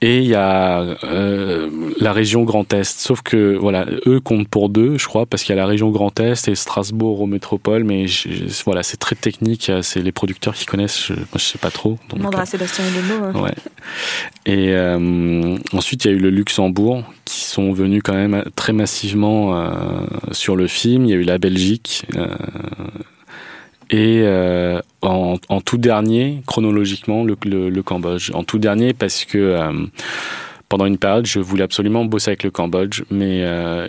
[0.06, 1.68] et il y a euh,
[2.00, 3.00] la région Grand Est.
[3.00, 5.90] Sauf que voilà, eux comptent pour deux, je crois, parce qu'il y a la région
[5.90, 7.84] Grand Est et Strasbourg au métropole.
[7.84, 8.06] Mais
[8.66, 9.72] voilà, c'est très technique.
[9.82, 11.08] C'est les producteurs qui connaissent.
[11.08, 11.98] Je, moi, je sais pas trop.
[12.14, 13.40] On demandera à Sébastien Lemo.
[13.44, 13.56] Ouais.
[14.46, 18.74] Et euh, ensuite, il y a eu le Luxembourg qui sont venus quand même très
[18.74, 19.72] massivement euh,
[20.34, 21.06] sur le film.
[21.06, 22.06] Il y a eu la Belgique.
[23.96, 28.30] Et euh, en, tout dernier, chronologiquement, le, Cambodge.
[28.34, 29.72] En tout dernier parce que euh,
[30.68, 33.88] pendant une période, je voulais absolument bosser avec le Cambodge, mais euh,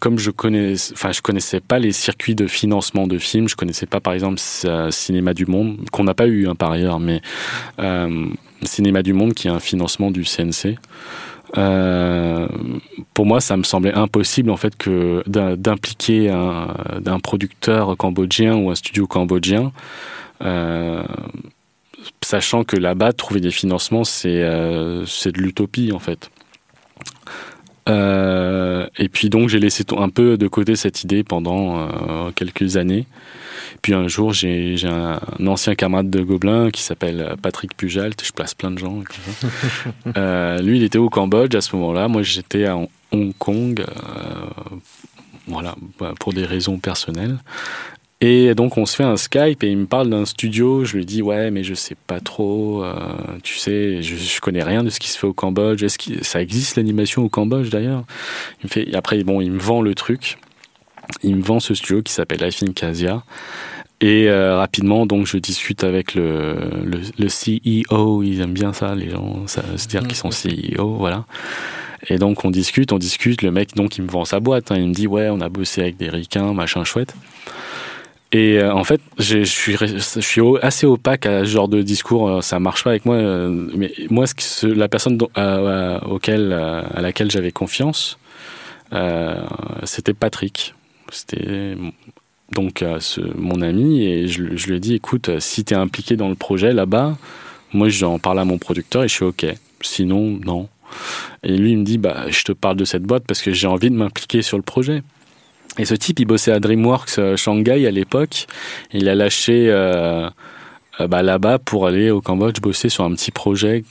[0.00, 3.86] comme je connais, enfin, je connaissais pas les circuits de financement de films, je connaissais
[3.86, 4.40] pas, par exemple,
[4.90, 7.22] Cinéma du Monde, qu'on n'a pas eu hein, par ailleurs, mais
[8.64, 10.76] Cinéma du Monde qui est un financement du CNC.
[11.56, 12.46] Euh,
[13.14, 18.74] pour moi, ça me semblait impossible en fait que d'impliquer un, producteur cambodgien ou un
[18.74, 19.72] studio cambodgien,
[20.42, 21.02] euh,
[22.22, 26.30] sachant que là-bas trouver des financements c'est euh, de l'utopie en fait.
[27.88, 31.88] Euh, et puis donc j'ai laissé un peu de côté cette idée pendant
[32.32, 33.06] quelques années.
[33.82, 38.54] Puis un jour, j'ai un, ancien camarade de Gobelin qui s'appelle Patrick Pujalt, je place
[38.54, 39.02] plein de gens.
[40.16, 42.08] euh, lui, il était au Cambodge à ce moment-là.
[42.08, 42.76] Moi, j'étais à
[43.12, 43.84] Hong Kong, euh,
[45.46, 47.38] voilà, bah, pour des raisons personnelles.
[48.22, 50.84] Et donc on se fait un Skype et il me parle d'un studio.
[50.84, 52.84] Je lui dis ouais mais je sais pas trop.
[52.84, 52.92] Euh,
[53.42, 55.82] tu sais, je, je, connais rien de ce qui se fait au Cambodge.
[55.82, 58.04] Est-ce que ça existe l'animation au Cambodge d'ailleurs?
[58.62, 58.94] Il me fait.
[58.94, 60.36] après bon, il me vend le truc
[61.22, 63.22] il me vend ce studio qui s'appelle Life Casia.
[64.00, 66.56] Et euh, rapidement, donc, je discute avec le,
[67.18, 68.22] le, CEO.
[68.22, 71.26] Ils aiment bien ça, les gens, ça, se dire qu'ils sont CEO, voilà.
[72.08, 73.42] Et donc, on discute, on discute.
[73.42, 74.72] Le mec, donc, il me vend sa boîte.
[74.72, 74.76] Hein.
[74.78, 77.14] il me dit, ouais, on a bossé avec des ricains, machin chouette.
[78.32, 82.28] Et euh, en fait, je suis, je suis assez opaque à ce genre de discours.
[82.28, 83.18] Euh, ça marche pas avec moi.
[83.18, 85.18] mais moi, ce, la personne
[86.06, 88.18] auquel, à laquelle j'avais confiance,
[89.84, 90.74] c'était Patrick.
[91.10, 91.76] C'était
[92.52, 92.84] donc
[93.36, 96.72] mon ami et je, lui ai dit écoute, si tu es impliqué dans le projet
[96.72, 97.16] là-bas,
[97.72, 99.46] moi j'en parle à mon producteur et je suis OK.
[99.82, 100.68] Sinon, non.
[101.42, 103.66] Et lui, il me dit bah, je te parle de cette boîte parce que j'ai
[103.66, 105.02] envie de m'impliquer sur le projet.
[105.78, 108.46] Et ce type, il bossait à DreamWorks euh, Shanghai à l'époque.
[108.92, 110.28] Il a lâché euh,
[111.00, 113.84] euh, bah, là-bas pour aller au Cambodge bosser sur un petit projet.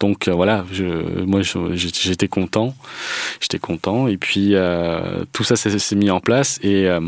[0.00, 0.84] Donc euh, voilà, je,
[1.24, 1.40] moi
[1.74, 2.74] j'étais content,
[3.40, 4.08] j'étais content.
[4.08, 7.00] Et puis euh, tout ça s'est mis en place et euh,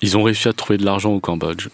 [0.00, 1.68] ils ont réussi à trouver de l'argent au Cambodge.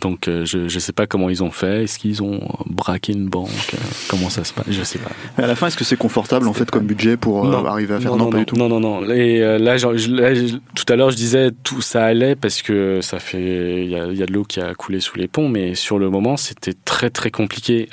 [0.00, 1.82] Donc je ne sais pas comment ils ont fait.
[1.82, 3.48] Est-ce qu'ils ont braqué une banque?
[4.06, 4.66] Comment ça se passe?
[4.70, 5.10] Je sais pas.
[5.36, 7.98] Mais à la fin, est-ce que c'est confortable en fait comme budget pour arriver à
[8.00, 8.12] faire?
[8.12, 9.02] Non, non, pas du tout non, non, non.
[9.10, 12.62] Et là, genre, je- là, je- tout à l'heure, je disais tout ça allait parce
[12.62, 15.18] que ça fait il y a, il y a de l'eau qui a coulé sous
[15.18, 17.88] les ponts, mais sur le moment, c'était très très compliqué.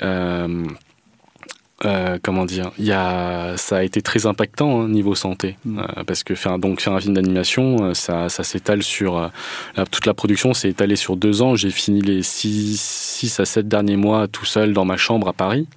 [1.84, 5.78] Euh, comment dire y a, ça a été très impactant hein, niveau santé Mm.
[5.80, 9.28] euh, parce que faire donc faire un film d'animation, euh, ça, ça s'étale sur euh,
[9.76, 11.54] la- toute la production s'est étalée sur deux ans.
[11.54, 15.34] J'ai fini les six, six à sept derniers mois tout seul dans ma chambre à
[15.34, 15.68] Paris.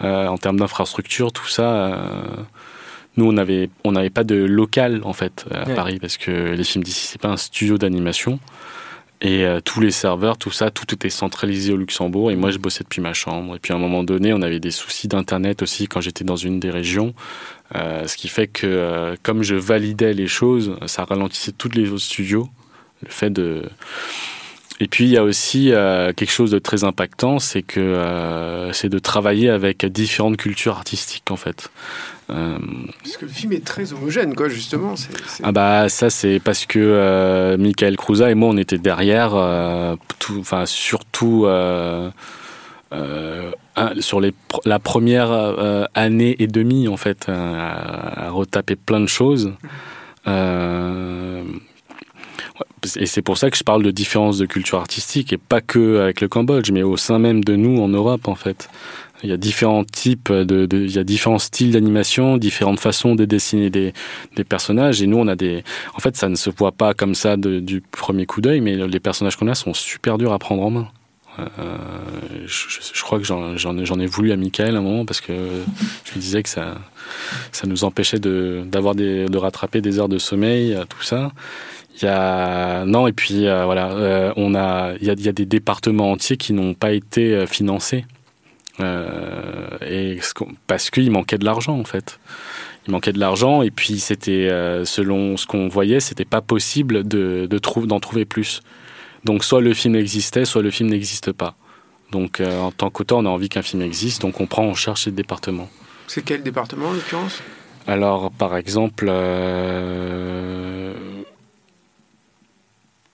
[0.00, 1.98] En termes d'infrastructure, tout ça.
[3.16, 5.74] nous, on avait, on n'avait pas de local en fait à Ouais.
[5.74, 8.38] Paris parce que les films d'ici, c'est pas un studio d'animation.
[9.20, 12.30] Et euh, tous les serveurs, tout ça, tout était centralisé au Luxembourg.
[12.30, 13.56] Et moi, je bossais depuis ma chambre.
[13.56, 16.36] Et puis à un moment donné, on avait des soucis d'internet aussi quand j'étais dans
[16.36, 17.14] une des régions,
[17.74, 21.90] Euh, ce qui fait que euh, comme je validais les choses, ça ralentissait tous les
[21.90, 22.48] autres studios.
[23.02, 23.62] Le fait de
[24.80, 28.72] et puis il y a aussi euh, quelque chose de très impactant, c'est que euh,
[28.72, 31.70] c'est de travailler avec différentes cultures artistiques en fait.
[32.30, 32.58] Euh,
[33.02, 34.94] Parce que le film est très homogène, quoi, justement.
[35.42, 39.96] ah bah ça c'est parce que euh, Michael Cruza et moi on était derrière, euh,
[40.38, 42.10] enfin surtout euh,
[42.92, 43.50] euh,
[44.00, 48.76] sur les, pr- la première euh, année et demie en fait euh, à, à retaper
[48.76, 49.52] plein de choses.
[52.96, 55.98] Et c'est pour ça que je parle de différence de culture artistique et pas que
[56.00, 58.68] avec le Cambodge, mais au sein même de nous en Europe en fait.
[59.24, 63.16] Il y a différents types de, de- il y a différents styles d'animation, différentes façons
[63.16, 63.92] de dessiner des,
[64.36, 65.02] des personnages.
[65.02, 67.80] Et nous, on a des, en fait, ça ne se voit pas comme ça du
[67.80, 70.88] premier coup d'œil, mais les personnages qu'on a sont super durs à prendre en main.
[71.40, 71.76] Euh,
[72.46, 75.32] je, je- crois que j'en ai, voulu à Michael à un moment parce que
[76.04, 76.76] je lui disais que ça,
[77.52, 81.32] ça nous empêchait de, d'avoir de rattraper des heures de sommeil, euh, tout ça.
[82.00, 85.24] Il y a non et puis euh, voilà, euh, on a il y a, il
[85.24, 88.04] y a des départements entiers qui n'ont pas été euh, financés
[88.80, 90.20] et
[90.68, 92.20] parce qu'il manquait de l'argent en fait.
[92.86, 94.48] Il manquait de l'argent et puis c'était
[94.84, 98.62] selon ce qu'on voyait, c'était pas possible de, de trou- d'en trouver plus.
[99.24, 101.56] Donc soit le film existait, soit le film n'existe pas.
[102.12, 104.74] Donc euh, en tant qu'auteur, on a envie qu'un film existe, donc on prend en
[104.74, 105.68] charge ces départements.
[106.06, 107.42] C'est quel département, en l'occurrence?
[107.86, 110.94] Alors, par exemple, euh,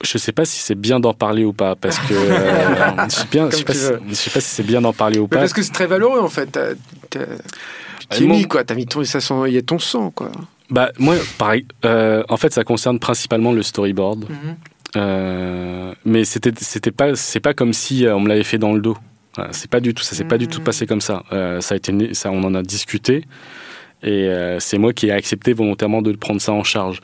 [0.03, 3.25] je sais pas si c'est bien d'en parler ou pas, parce que euh, je sais
[3.31, 4.01] bien, je sais pas, si, veux.
[4.09, 5.37] je sais pas si c'est bien d'en parler ou Mais pas.
[5.39, 6.47] Parce que c'est très valeureux, en fait.
[6.51, 7.19] T'as-
[8.21, 8.63] mon- mis, quoi.
[8.63, 9.03] T'as mis ton...
[9.03, 9.33] Ça sent...
[9.47, 10.31] Il y a ton sang, quoi.
[10.69, 11.65] Bah moi, pareil.
[11.85, 14.25] euh, en fait, ça concerne principalement le storyboard,
[14.95, 18.73] Euh, mais c'était c'était pas c'est pas comme si euh, on me l'avait fait dans
[18.73, 18.95] le dos.
[19.51, 21.23] C'est pas du tout ça s'est pas du tout passé comme ça.
[21.33, 23.25] Euh, ça a été ça on en a discuté.
[24.03, 26.99] Et euh, c'est moi qui ai accepté volontairement de prendre ça en charge.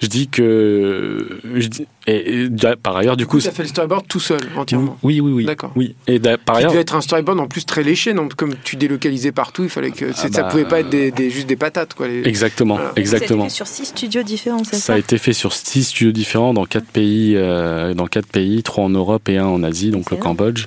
[0.00, 1.40] Je dis que.
[1.54, 3.38] Je dis, et, et, da- par ailleurs, du coup.
[3.38, 4.96] Tu as fait le storyboard tout seul, entièrement.
[5.02, 5.44] Oui, oui, oui.
[5.44, 5.72] D'accord.
[5.76, 5.94] Oui.
[6.06, 6.70] Et par ailleurs.
[6.70, 9.90] devait être un storyboard en plus très léché, non Comme tu délocalisais partout, il fallait
[9.90, 12.08] que c'est- ça bah, pouvait pas être des, des- juste des patates, quoi.
[12.08, 12.92] les- Exactement, Voilà.
[12.96, 13.40] exactement.
[13.40, 15.52] Ça a été fait sur six studios différents, c'est Ça ça a été fait sur
[15.52, 19.46] six studios différents dans quatre pays, euh, dans quatre pays, trois en Europe et un
[19.46, 20.16] en Asie, donc le.
[20.16, 20.66] Cambodge.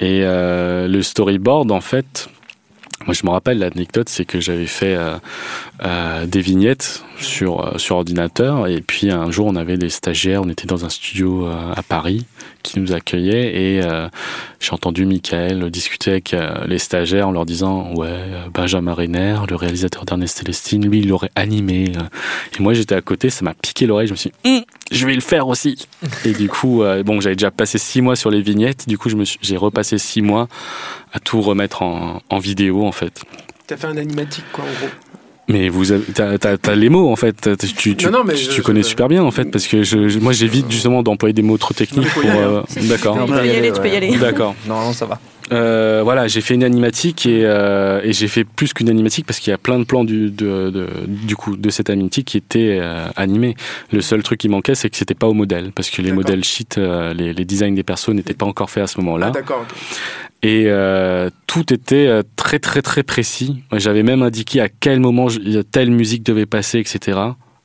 [0.00, 2.28] Et euh, le storyboard, en fait,
[3.06, 5.16] moi je me rappelle l'anecdote, c'est que j'avais fait euh,
[5.82, 10.42] euh, des vignettes sur euh, sur ordinateur et puis un jour on avait des stagiaires,
[10.42, 12.26] on était dans un studio euh, à Paris
[12.62, 14.08] qui nous accueillait et euh,
[14.60, 16.34] j'ai entendu Michael discuter avec
[16.66, 18.18] les stagiaires en leur disant ouais
[18.52, 21.92] Benjamin Renner, le réalisateur d'Ernest Célestine, lui il l'aurait animé.
[22.58, 25.06] Et moi j'étais à côté, ça m'a piqué l'oreille, je me suis dit Hum, je
[25.06, 25.86] vais le faire aussi.
[26.24, 29.10] Et du coup bon j'avais déjà passé six mois sur les vignettes, du coup
[29.42, 30.48] j'ai repassé six mois
[31.12, 33.24] à tout remettre en, en vidéo en fait.
[33.66, 34.90] T'as fait un animatique, quoi, en gros.
[35.48, 37.50] Mais vous avez, t'as, t'as- t'as les mots en fait.
[37.76, 39.66] Tu, tu, Non, non, mais tu, je- tu connais je- super bien en fait parce
[39.66, 42.22] que je, moi j'évite justement d'employer des mots trop techniques pour.
[42.22, 43.18] aller, euh, d'accord.
[43.26, 44.16] Tu peux y aller, tu peux y aller.
[44.16, 44.54] D'accord.
[44.66, 45.18] Non, non, ça va.
[45.52, 49.38] Euh, voilà, j'ai fait une animatique et, euh, et j'ai fait plus qu'une animatique parce
[49.40, 52.38] qu'il y a plein de plans du, de, de- du coup de cette animatique qui
[52.38, 53.54] étaient euh, animés.
[53.92, 56.42] Le seul truc qui manquait, c'est que c'était pas au modèle parce que les modèles
[56.44, 59.32] sheet, euh, les, les designs des persos n'étaient pas encore faits à ce moment-là.
[59.36, 59.38] Ah.
[60.44, 63.62] Et euh, tout était euh, très très très précis.
[63.72, 65.28] J'avais même indiqué à quel moment
[65.70, 67.18] telle musique devait passer, etc.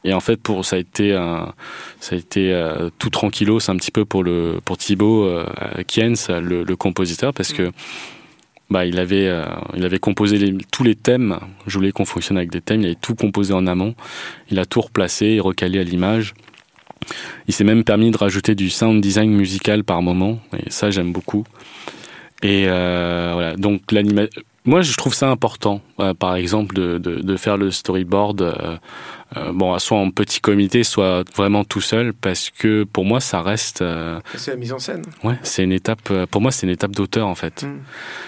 [0.05, 4.23] Et en fait, pour ça a été euh, tout tranquillo, c'est un petit peu pour
[4.23, 5.29] le pour Thibaut
[5.87, 7.69] Kiens, le, compositeur, parce que
[8.69, 9.29] bah il avait
[9.99, 11.37] composé tous les thèmes.
[11.67, 12.79] Je voulais qu'on fonctionne avec des thèmes.
[12.79, 13.93] Il avait tout composé en amont.
[14.51, 16.33] Il a tout replacé et recalé à l'image.
[17.49, 20.39] Il s'est même permis de rajouter du sound design musical par moment.
[20.65, 21.43] Et ça, j'aime beaucoup.
[22.43, 24.23] Et euh, voilà, donc l'anima...
[24.65, 28.77] moi, je trouve ça important, euh, par exemple, de, de, de, faire le storyboard, euh,
[29.37, 33.41] euh, bon, soit en petit comité, soit vraiment tout seul, parce que pour moi, ça
[33.41, 33.81] reste.
[33.81, 35.01] Euh, c'est la mise en scène.
[35.23, 35.99] Ouais, c'est une étape.
[36.11, 37.63] euh, Pour moi, c'est une étape d'auteur, en fait.
[37.63, 37.77] Mm.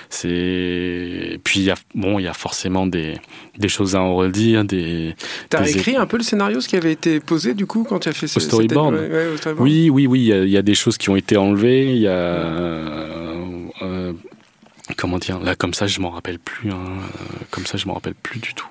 [0.10, 1.40] C'est.
[1.44, 3.16] Puis, il y a, bon, il y a forcément des,
[3.58, 5.16] des choses à en redire, des.
[5.50, 8.00] T'as des- écrit un peu le scénario, ce qui avait été posé du coup quand
[8.00, 9.64] tu as fait ce Au storyboard cette- ouais, ouais, au storyboard.
[9.68, 11.96] Oui, oui, oui, il y a- il y, a des choses qui ont été enlevées.
[11.96, 12.12] Il y a.
[12.12, 13.51] euh,
[13.82, 14.14] euh,
[14.98, 16.72] comment dire Là, comme ça, je m'en rappelle plus.
[16.72, 16.76] hein.
[16.76, 18.68] Euh, Comme ça, je m'en rappelle plus du tout.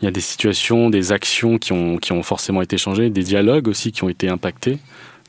[0.00, 3.22] Il y a des situations, des actions qui ont, qui ont forcément été changées, des
[3.24, 4.78] dialogues aussi qui ont été impactés,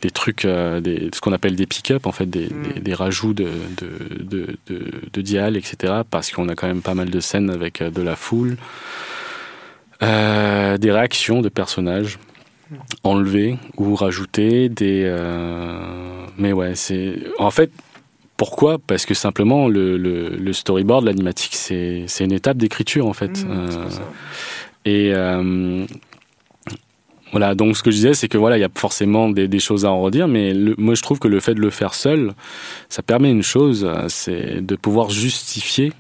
[0.02, 2.74] des trucs, euh, des, ce qu'on appelle des pick-up, en fait, des, Mm.
[2.76, 6.04] des, des rajouts de, de, de, de, de dial, etc.
[6.10, 8.58] Parce qu'on a quand même pas mal de scènes avec de la foule.
[10.02, 12.20] Des réactions de personnages
[13.04, 15.02] enlevées ou rajoutées, des.
[15.06, 17.20] euh, Mais ouais, c'est.
[17.38, 17.72] En fait,
[18.40, 18.80] pourquoi?
[18.80, 23.46] Parce que simplement, le, le, le storyboard, l'animatique, c'est une étape d'écriture, en fait.
[23.46, 24.00] Mm, c'est Euh,
[24.86, 25.86] et euh,
[27.32, 29.60] voilà, donc ce que je disais, c'est que voilà, il y a forcément des, des
[29.60, 31.94] choses à en redire, mais le- moi je trouve que le fait de le faire
[31.94, 32.34] seul,
[32.88, 35.92] ça permet une chose, c'est de pouvoir justifier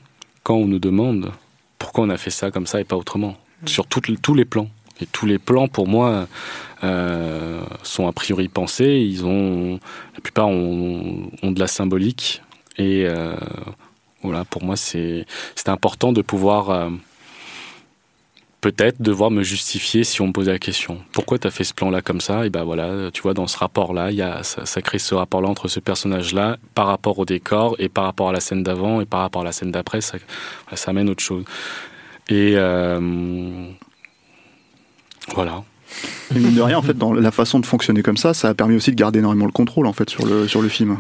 [0.44, 1.32] quand on nous demande
[1.78, 4.70] pourquoi on a fait ça comme ça et pas autrement, sur toutes- tous les plans.
[5.02, 6.28] Et tous les plans, pour moi,
[6.84, 9.06] euh, sont a priori pensés.
[9.10, 9.80] Ils ont,
[10.16, 12.42] la plupart ont, de la symbolique.
[12.78, 13.36] Et euh,
[14.24, 15.26] voilà, pour moi, c'est
[15.68, 16.90] important de pouvoir euh,
[18.62, 21.00] peut-être devoir me justifier si on me posait la question.
[21.12, 22.46] Pourquoi tu as fait ce plan-là comme ça?
[22.46, 25.82] Et ben voilà, tu vois, dans ce rapport-là, ça, ça crée ce rapport-là entre ce
[25.82, 29.42] personnage-là par rapport au décor et par rapport à la scène d'avant et par rapport
[29.42, 30.18] à la scène d'après, ça,
[30.74, 31.44] ça amène autre chose.
[32.30, 32.54] Et
[35.34, 35.64] voilà.
[36.36, 38.54] Et mine de rien, en fait, dans la façon de fonctionner comme ça, ça a
[38.54, 40.98] permis aussi de garder énormément le contrôle, en fait, sur le, sur le film.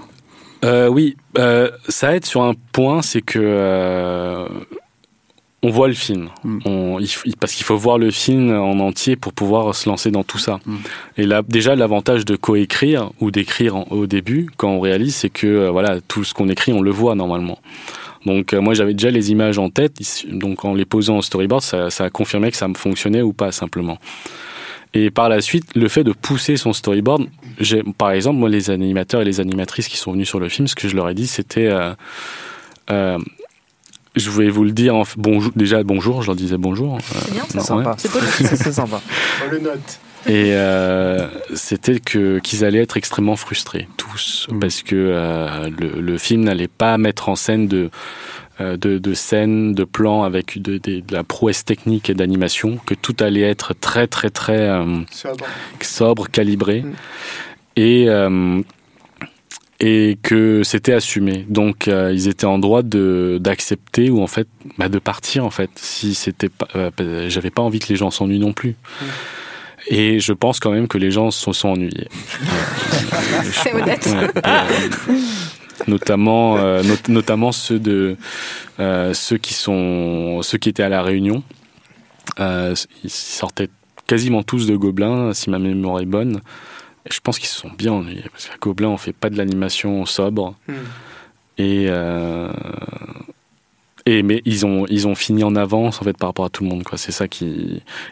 [0.65, 4.47] Euh, oui, euh, ça aide sur un point, c'est que euh,
[5.61, 6.29] on voit le film.
[6.43, 6.59] Mm.
[6.65, 10.23] On, il parce qu'il faut voir le film en entier pour pouvoir se lancer dans
[10.23, 10.59] tout ça.
[10.65, 10.75] Mm.
[11.17, 15.29] Et là, déjà, l'avantage de coécrire ou d'écrire en- au début, quand on réalise, c'est
[15.29, 17.59] que euh, voilà, tout ce qu'on écrit, on le voit normalement.
[18.25, 21.61] Donc euh, moi j'avais déjà les images en tête, donc en les posant au storyboard,
[21.63, 23.97] ça, ça a confirmé que ça me fonctionnait ou pas simplement.
[24.93, 27.27] Et par la suite, le fait de pousser son storyboard,
[27.59, 30.67] j'ai, par exemple, moi, les animateurs et les animatrices qui sont venus sur le film,
[30.67, 31.93] ce que je leur ai dit, c'était, euh,
[32.89, 33.19] euh,
[34.15, 36.95] je voulais vous le dire, en, bonjour, déjà bonjour, je leur disais bonjour.
[36.95, 37.95] euh, C'est bien non, Sympa.
[37.99, 38.25] C'est poli.
[38.39, 38.99] C'est sympa.
[39.47, 39.99] On le note.
[40.27, 44.59] Et euh, c'était que qu'ils allaient être extrêmement frustrés tous Mhm.
[44.59, 47.89] parce que euh, le, le film n'allait pas mettre en scène de
[48.59, 52.93] de, de scènes, de plans avec de, de- de la prouesse technique et d'animation, que
[52.93, 55.45] tout allait être très très très euh, Sobre.
[55.81, 56.93] sobre, calibré, Mm.
[57.77, 58.61] et euh,
[59.81, 61.45] et que c'était assumé.
[61.47, 65.49] Donc euh, ils étaient en droit de d'accepter ou en fait bah, de partir en
[65.51, 66.67] fait si c'était pas.
[66.75, 68.75] euh, J'avais pas envie que les gens s'ennuient non plus.
[69.87, 72.09] Et je pense quand même que les gens se sont ennuyés.
[73.11, 74.05] Euh, C'est honnête.
[74.07, 75.19] ouais, euh,
[75.87, 78.17] notamment, euh, not- notamment ceux de
[78.79, 81.43] euh, ceux qui sont ceux qui étaient à la Réunion.
[82.39, 83.69] Euh, ils sortaient
[84.07, 86.41] quasiment tous de Gobelin, si ma mémoire est bonne.
[87.05, 89.37] Et je pense qu'ils se sont bien ennuyés parce qu'à Gobelin, on fait pas de
[89.37, 90.55] l'animation sobre.
[90.67, 90.73] Hmm.
[91.57, 91.87] Et,
[94.05, 96.63] et mais ils ont ils ont fini en avance en fait par rapport à tout
[96.63, 96.97] le monde quoi.
[96.97, 97.45] C'est ça qui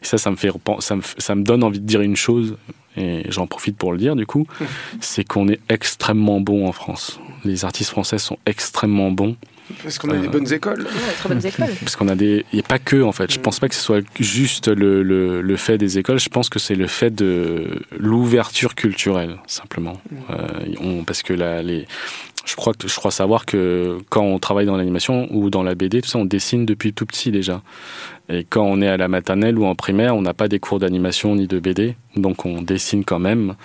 [0.03, 2.57] et ça ça me fait ça me ça me donne envie de dire une chose
[2.97, 4.45] et j'en profite pour le dire du coup,
[5.01, 7.19] c'est qu'on est extrêmement bon en France.
[7.45, 9.35] Les artistes français sont extrêmement bons
[9.83, 10.81] Parce qu'on a des Euh, bonnes écoles.
[10.81, 11.67] Ouais, très bonnes écoles.
[11.81, 13.31] parce qu'on a des il y a pas que en fait.
[13.31, 13.41] Je Mm.
[13.43, 16.19] pense pas que ce soit juste le, le, le fait des écoles.
[16.19, 20.01] Je pense que c'est le fait de l'ouverture culturelle simplement.
[20.31, 20.47] Euh,
[20.81, 21.85] on, parce que là les
[22.47, 25.75] je crois que je crois savoir que quand on travaille dans l'animation ou dans la
[25.75, 27.61] BD, tout ça, on dessine depuis tout petit déjà.
[28.29, 30.79] Et quand on est à la maternelle ou en primaire, on n'a pas des cours
[30.79, 33.55] d'animation ni de BD, donc on dessine quand même.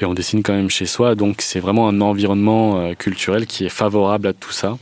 [0.00, 3.64] Et on dessine quand même chez soi, donc c'est vraiment un environnement euh, culturel qui
[3.64, 4.76] est favorable à tout ça.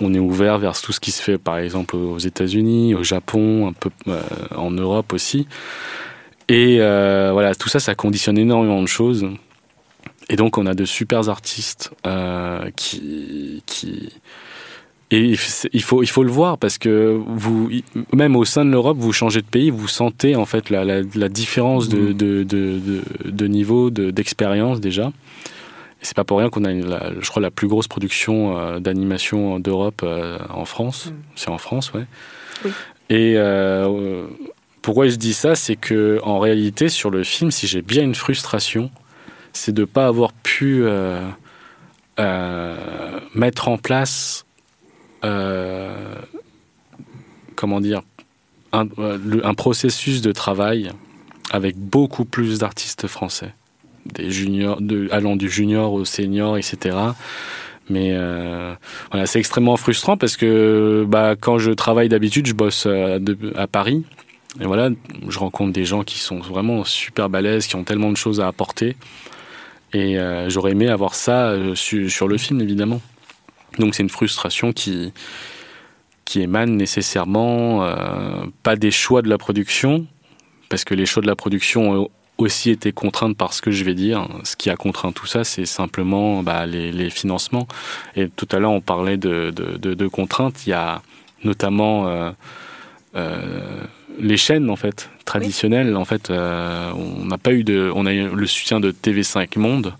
[0.00, 3.68] On est ouvert vers tout ce qui se fait, par exemple, aux États-Unis, au Japon,
[3.68, 4.20] un peu euh,
[4.54, 5.46] en Europe aussi.
[6.48, 9.26] Et euh, voilà, tout ça, ça conditionne énormément de choses.
[10.28, 14.10] Et donc, on a de super artistes euh, qui, qui
[15.12, 15.20] et
[15.72, 17.70] il faut il faut le voir parce que vous
[18.12, 21.02] même au sein de l'Europe, vous changez de pays, vous sentez en fait la, la,
[21.14, 22.80] la différence de, de, de,
[23.24, 25.12] de, niveau de- d'expérience déjà.
[26.02, 28.58] Et c'est pas pour rien qu'on a, une- la- je crois, la plus grosse production
[28.58, 31.06] euh, d'animation d'Europe euh, en France.
[31.06, 31.12] Mm.
[31.36, 32.04] C'est en France, ouais.
[32.64, 32.72] Oui.
[33.08, 34.24] Et euh,
[34.82, 38.16] pourquoi je dis ça, c'est que en réalité, sur le film, si j'ai bien une
[38.16, 38.90] frustration,
[39.56, 41.26] c'est de pas avoir pu euh,
[42.20, 44.44] euh, mettre en place
[45.24, 46.14] euh,
[47.56, 48.02] comment dire,
[48.72, 50.92] un, processus de travail
[51.50, 53.54] avec beaucoup plus d'artistes français,
[54.04, 54.78] des juniors,
[55.10, 56.96] allant du junior au senior, etc.
[57.88, 58.14] Mais
[59.10, 63.18] voilà, c'est extrêmement frustrant parce que bah, quand je travaille d'habitude, je bosse à,
[63.56, 64.04] à, Paris.
[64.60, 64.90] Et voilà,
[65.26, 68.48] je rencontre des gens qui sont vraiment super balèzes, qui ont tellement de choses à
[68.48, 68.96] apporter.
[69.96, 73.00] Et euh, j'aurais aimé avoir ça euh, su, sur le film, évidemment.
[73.78, 75.10] Donc c'est une frustration qui,
[76.34, 80.06] émane nécessairement euh, pas des choix de la production,
[80.68, 83.84] parce que les choix de la production ont aussi été contraints par ce que je
[83.84, 84.28] vais dire.
[84.44, 87.66] Ce qui a contraint tout ça, c'est simplement bah, les, financements.
[88.16, 90.66] Et tout à l'heure, on parlait de, contraintes.
[90.66, 91.00] Il y a
[91.42, 92.34] notamment
[94.18, 95.94] les chaînes en fait traditionnelles.
[95.96, 99.58] En fait, euh, on n'a pas eu de, on a eu le soutien de TV5
[99.58, 99.92] Monde.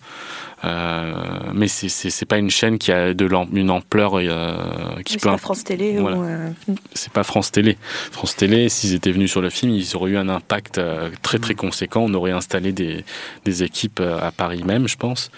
[0.64, 1.12] Euh,
[1.52, 4.56] mais c'est c'est pas une chaîne qui a de une ampleur euh,
[5.04, 5.28] qui oui, peut.
[5.28, 5.98] Pas France Télé.
[5.98, 6.16] Voilà.
[6.16, 6.50] Euh...
[6.94, 7.76] C'est pas France Télé.
[8.10, 10.80] France Télé, s'ils étaient venus sur le film, ils auraient eu un impact
[11.22, 12.06] très très conséquent.
[12.08, 13.04] On aurait installé des
[13.44, 15.30] des équipes à Paris même, je pense.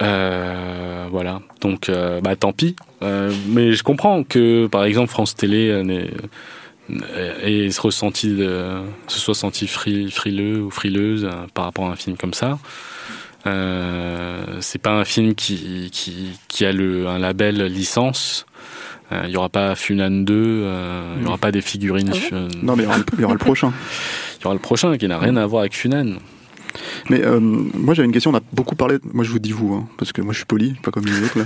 [0.00, 1.40] Voilà.
[1.60, 2.74] Donc, bah tant pis.
[3.00, 5.70] mais je comprends que, par exemple, France Télé
[7.42, 12.16] et se ressenti de, se soit senti frileux ou frileuse par rapport à un film
[12.16, 12.58] comme ça.
[13.46, 18.46] Euh, c'est pas un film qui, qui, qui a le, un label licence.
[19.10, 22.12] Euh, il n'y aura pas Funan 2, euh, il n'y aura pas des figurines.
[22.12, 23.72] Ah non, mais il y aura, il y aura le prochain.
[24.40, 26.16] il y aura le prochain qui n'a rien à voir avec Funan.
[27.10, 29.74] Mais euh, moi j'avais une question, on a beaucoup parlé, moi je vous dis vous,
[29.74, 31.44] hein, parce que moi je suis poli, pas comme les autres là.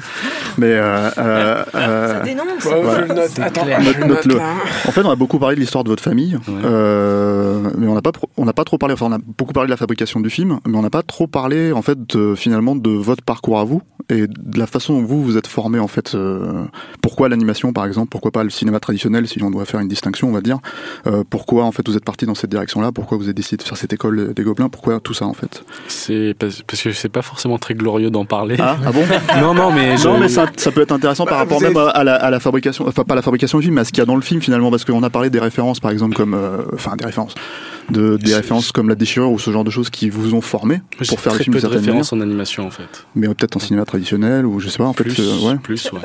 [0.59, 2.65] Mais euh, euh, euh, ça dénonce.
[2.65, 3.39] Ouais, je note.
[3.41, 4.37] Attends, je note le.
[4.37, 6.55] En fait, on a beaucoup parlé de l'histoire de votre famille, ouais.
[6.65, 8.95] euh, mais on n'a pas on n'a pas trop parlé.
[8.95, 11.27] Enfin, on a beaucoup parlé de la fabrication du film, mais on n'a pas trop
[11.27, 15.05] parlé en fait de, finalement de votre parcours à vous et de la façon dont
[15.05, 16.15] vous vous êtes formé en fait.
[16.15, 16.65] Euh,
[17.01, 20.29] pourquoi l'animation par exemple Pourquoi pas le cinéma traditionnel si on doit faire une distinction,
[20.29, 20.59] on va dire
[21.07, 23.63] euh, Pourquoi en fait vous êtes parti dans cette direction-là Pourquoi vous avez décidé de
[23.63, 27.23] faire cette école des gobelins Pourquoi tout ça en fait C'est parce que c'est pas
[27.23, 28.57] forcément très glorieux d'en parler.
[28.59, 29.05] Ah, ah bon
[29.41, 32.05] Non, non, mais non, mais ça, ça, peut être intéressant bah, par rapport même à
[32.05, 33.99] la, à la, fabrication, enfin pas à la fabrication du film, mais à ce qu'il
[33.99, 36.35] y a dans le film finalement, parce qu'on a parlé des références par exemple comme,
[36.35, 37.35] euh, enfin des références
[37.91, 40.81] de, des références comme La Déchirure ou ce genre de choses qui vous ont formé
[41.09, 43.07] pour faire le film peu de références en animation en fait.
[43.15, 45.23] Mais peut-être en cinéma traditionnel ou je sais pas en plus, fait.
[45.23, 45.57] Euh, ouais.
[45.57, 46.01] Plus, ouais.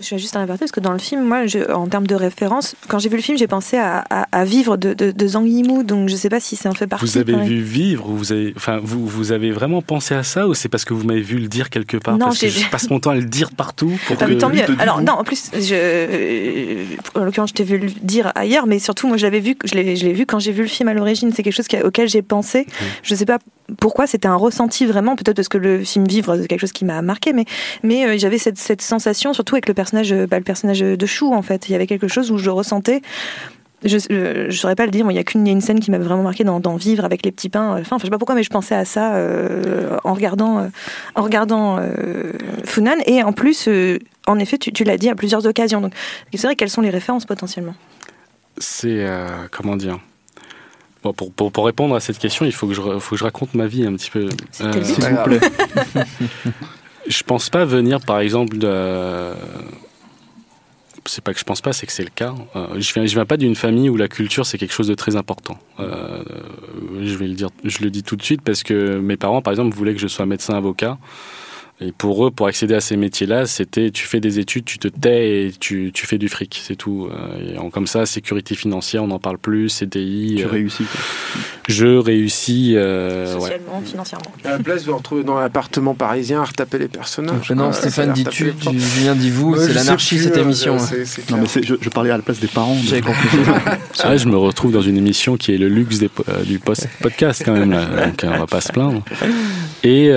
[0.00, 2.14] Je vais juste un aparté parce que dans le film, moi, je, en termes de
[2.14, 5.26] références, quand j'ai vu le film, j'ai pensé à, à, à, Vivre de, de, de
[5.26, 7.04] Zhang Yimou, donc je sais pas si ça en fait partie.
[7.04, 7.48] Vous avez pareil.
[7.48, 10.84] vu Vivre, vous avez, enfin, vous, vous avez vraiment pensé à ça ou c'est parce
[10.84, 13.10] que vous m'avez vu le dire quelque part Non, parce que je passe mon temps
[13.10, 13.92] à le dire partout.
[14.06, 14.32] Pour ah, que...
[14.34, 14.64] tant mieux.
[14.78, 16.84] Alors non, en plus, je,
[17.18, 19.74] en l'occurrence, je t'ai vu le dire ailleurs, mais surtout, moi, je l'avais vu, je
[19.74, 21.15] l'ai vu quand j'ai vu le film à l'origine.
[21.16, 22.62] C'est quelque chose auquel j'ai pensé.
[22.62, 22.84] Mmh.
[23.02, 23.38] Je sais pas
[23.78, 26.84] pourquoi, c'était un ressenti vraiment, peut-être parce que le film Vivre, c'est quelque chose qui
[26.84, 27.44] m'a marqué, mais,
[27.82, 31.34] mais euh, j'avais cette, cette, sensation, surtout avec le personnage, bah, le personnage de Chou,
[31.34, 31.68] en fait.
[31.68, 33.02] Il y avait quelque chose où je ressentais
[33.84, 36.22] je ne saurais pas le dire, il n'y a qu'une une scène qui m'avait vraiment
[36.22, 37.72] marqué dans, dans, Vivre avec les petits pains.
[37.72, 40.68] Enfin, enfin, je sais pas pourquoi, mais je pensais à ça euh, en regardant, euh,
[41.14, 42.32] en regardant euh,
[42.64, 42.96] Funan.
[43.06, 45.80] Et en plus, euh, en effet, tu, tu l'as dit à plusieurs occasions.
[45.80, 45.92] Donc,
[46.34, 47.74] c'est vrai, quelles sont les références potentiellement?
[48.58, 49.98] C'est, euh, comment dire?
[51.06, 53.22] Bon, pour, pour, pour, répondre à cette question, il faut que je, faut que je
[53.22, 54.28] raconte ma vie un petit peu.
[54.50, 55.40] S'il vous plaît.
[57.06, 59.32] je pense pas venir, par exemple, de
[61.04, 62.34] c'est pas que je pense pas, c'est que c'est le cas.
[62.56, 64.96] Euh, je viens, je viens pas d'une famille où la culture c'est quelque chose de
[64.96, 65.58] très important.
[65.78, 66.24] Euh,
[67.00, 69.52] je vais le dire, je le dis tout de suite parce que mes parents, par
[69.52, 70.98] exemple, voulaient que je sois médecin avocat.
[71.80, 74.88] Et pour eux, pour accéder à ces métiers-là, c'était tu fais des études, tu te
[74.88, 77.08] tais et tu, tu fais du fric, c'est tout.
[77.40, 80.36] Et en, comme ça, sécurité financière, on n'en parle plus, CDI.
[80.38, 80.84] Tu euh, réussis.
[80.84, 81.00] Quoi.
[81.68, 82.76] Je réussis.
[82.76, 83.86] Euh, Socialement, ouais.
[83.86, 84.32] financièrement.
[84.44, 87.50] À la place de vous retrouver dans l'appartement parisien à retaper les personnages.
[87.50, 90.78] non, Stéphane, dis-tu, tu viens dis vous, ouais, c'est l'anarchie cette émission.
[90.78, 92.76] C est, c est non, mais je, je, parlais à la place des parents.
[92.84, 93.28] J'ai compris.
[94.02, 96.88] ah, je me retrouve dans une émission qui est le luxe des, euh, du post
[97.00, 97.84] podcast quand même, là.
[98.06, 99.02] donc on va pas se plaindre.
[99.84, 100.10] Et.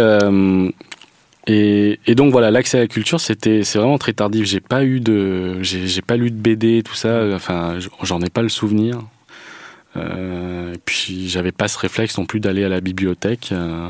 [1.51, 4.45] Et, et, donc voilà, l'accès à la culture, c'était, c'est vraiment très tardif.
[4.45, 7.23] J'ai pas eu de, j'ai pas lu de BD, tout ça.
[7.33, 8.99] Enfin, j'en ai pas le souvenir.
[9.97, 13.49] Euh, et puis j'avais pas ce réflexe non plus d'aller à la bibliothèque.
[13.51, 13.87] Euh,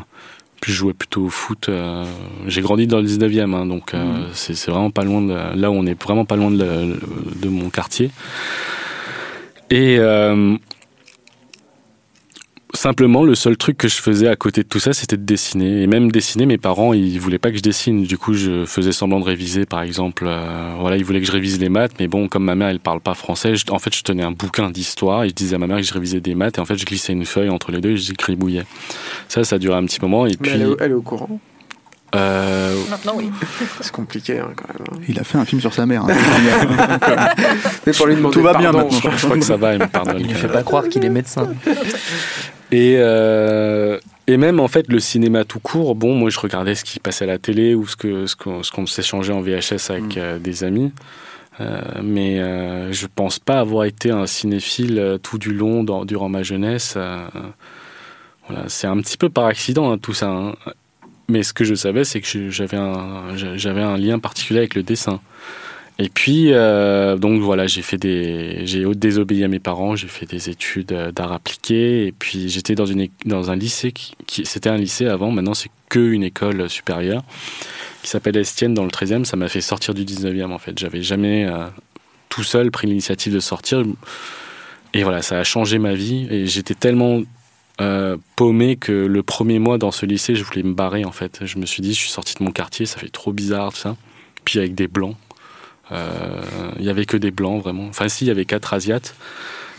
[0.62, 1.68] puis je jouais plutôt au foot.
[1.68, 2.06] Euh,
[2.48, 4.30] j'ai grandi dans le 19e, hein, donc mmh.
[4.32, 6.98] c'est vraiment pas loin de là où on est vraiment pas loin de,
[7.42, 8.10] de mon quartier.
[9.70, 10.00] Et
[12.76, 15.82] Simplement, le seul truc que je faisais à côté de tout ça, c'était de dessiner.
[15.82, 18.04] Et même dessiner, mes parents, ils voulaient pas que je dessine.
[18.04, 20.26] Du coup, je faisais semblant de réviser, par exemple.
[20.28, 22.80] Euh, voilà, ils voulaient que je révise les maths, mais bon, comme ma mère, elle
[22.80, 25.58] parle pas français, je, en fait, je tenais un bouquin d'histoire et je disais à
[25.58, 26.60] ma mère que je révisais des maths.
[26.60, 28.66] Et en fait, je glissais une feuille entre les deux et j'écribouillais.
[29.30, 30.28] Ça, ça durait un petit moment.
[30.28, 31.40] Et mais puis, elle est, elle est au courant?
[32.16, 33.32] Euh, Maintenant, oui.
[33.82, 34.88] C'est compliqué hein, quand même.
[34.92, 35.06] hein.
[35.10, 36.04] Il a fait un film sur sa mère.
[36.06, 36.08] hein.
[37.88, 38.90] Mais pour lui demander Tout va bien maintenant.
[38.92, 40.18] je crois que ça va, il me pardonne.
[40.20, 41.48] Il ne fait pas croire qu'il est médecin.
[42.72, 46.84] Et, euh, et même en fait le cinéma tout court, bon moi je regardais ce
[46.84, 50.20] qui passait à la télé ou ce qu'on ce qu'on s'échangeait en VHS avec Mm.
[50.20, 50.92] euh, des amis.
[51.62, 52.38] Euh, mais
[52.94, 56.96] je pense pas avoir été un cinéphile tout du long dans- durant ma jeunesse.
[58.48, 60.30] voilà, c'est un petit peu par accident hein, tout ça.
[60.30, 60.56] hein.
[61.28, 64.84] Mais ce que je savais, c'est que j'avais un j'avais un lien particulier avec le
[64.84, 65.20] dessin.
[66.02, 70.26] Et puis, euh, donc voilà, j'ai fait des, j'ai désobéi à mes parents, j'ai fait
[70.26, 74.70] des études euh, d'art appliqué, et puis j'étais dans une, dans un lycée qui, c'était
[74.70, 77.22] un lycée avant, maintenant c'est que une école supérieure
[78.02, 79.26] qui s'appelle Estienne dans le 13e.
[79.26, 80.80] Ça m'a fait sortir du 19e en fait.
[80.80, 81.66] J'avais jamais euh,
[82.30, 83.84] tout seul pris l'initiative de sortir,
[84.94, 86.28] et voilà, ça a changé ma vie.
[86.32, 87.22] Et j'étais tellement
[88.36, 91.46] paumé que le premier mois dans ce lycée, je voulais me barrer en fait.
[91.46, 93.80] Je me suis dit, je suis sorti de mon quartier, ça fait trop bizarre tout
[93.80, 93.96] ça.
[94.44, 95.16] Puis avec des blancs.
[95.92, 96.42] Euh,
[96.80, 97.88] Il y avait que des blancs vraiment.
[97.88, 99.16] Enfin si, il y avait quatre asiates,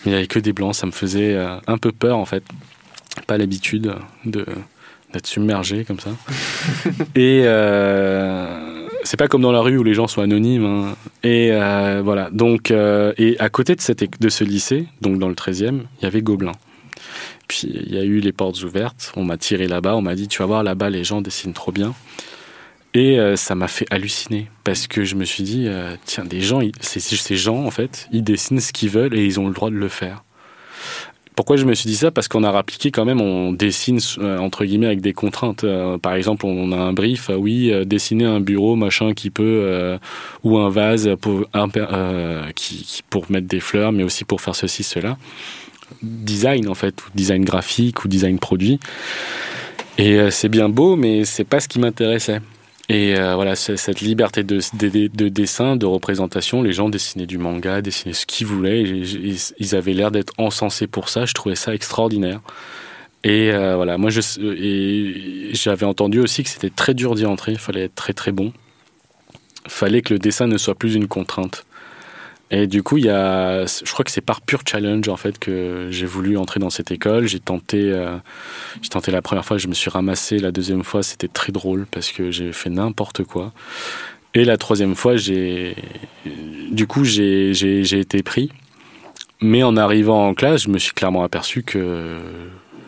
[0.04, 0.74] mais il y avait que des blancs.
[0.74, 2.42] Ça me faisait euh, un peu peur en fait.
[3.26, 3.92] Pas l'habitude
[4.24, 4.44] de
[5.12, 6.10] d'être submergé comme ça.
[7.16, 10.64] Et euh, c'est pas comme dans la rue où les gens sont anonymes.
[10.64, 10.96] hein.
[11.24, 12.30] Et euh, voilà.
[12.30, 16.04] Donc euh, et à côté de cette de ce lycée, donc dans le 13e, il
[16.04, 16.52] y avait Gobelin.
[17.48, 19.12] Puis il y a eu les portes ouvertes.
[19.16, 19.96] On m'a tiré là-bas.
[19.96, 21.92] On m'a dit tu vas voir là-bas les gens dessinent trop bien.
[22.92, 26.40] Et euh, ça m'a fait halluciner parce que je me suis dit, euh, tiens, des
[26.40, 29.46] gens, ils- c'est- ces gens, en fait, ils dessinent ce qu'ils veulent et ils ont
[29.46, 30.24] le droit de le faire.
[31.36, 32.10] Pourquoi je me suis dit ça?
[32.10, 35.64] Parce qu'on a appliqué quand même, on dessine euh, entre guillemets avec des contraintes.
[36.02, 39.98] Par exemple, on a un brief, oui, dessiner un bureau, machin, qui peut,
[40.42, 41.48] ou un vase pour,
[42.56, 45.16] qui, pour mettre des fleurs, mais aussi pour faire ceci, cela.
[46.02, 48.78] Design en fait, ou design graphique, ou design produit.
[49.96, 52.40] Et c'est bien beau, mais c'est pas ce qui m'intéressait.
[52.92, 57.38] Et euh, voilà, cette liberté de, de, de dessin, de représentation, les gens dessinaient du
[57.38, 58.82] manga, dessinaient ce qu'ils voulaient.
[58.82, 61.24] et ils, avaient l'air d'être encensés pour ça.
[61.24, 62.40] Je trouvais ça extraordinaire.
[63.22, 67.52] Et euh, voilà, moi, j'avais entendu aussi que c'était très dur d'y entrer.
[67.52, 68.52] Il fallait être très très bon.
[69.66, 71.64] Il fallait que le dessin ne soit plus une contrainte.
[72.52, 75.38] Et du coup, il y a, je crois que c'est par pur challenge en fait
[75.38, 77.26] que j'ai voulu entrer dans cette école.
[77.28, 78.16] J'ai tenté, euh,
[78.82, 80.38] j'ai tenté la première fois, je me suis ramassé.
[80.38, 83.52] La deuxième fois, c'était très drôle parce que j'ai fait n'importe quoi.
[84.34, 85.76] Et la troisième fois, j'ai,
[86.72, 88.50] du coup, j'ai, j'ai, j'ai été pris.
[89.40, 92.18] Mais en arrivant en classe, je me suis clairement aperçu que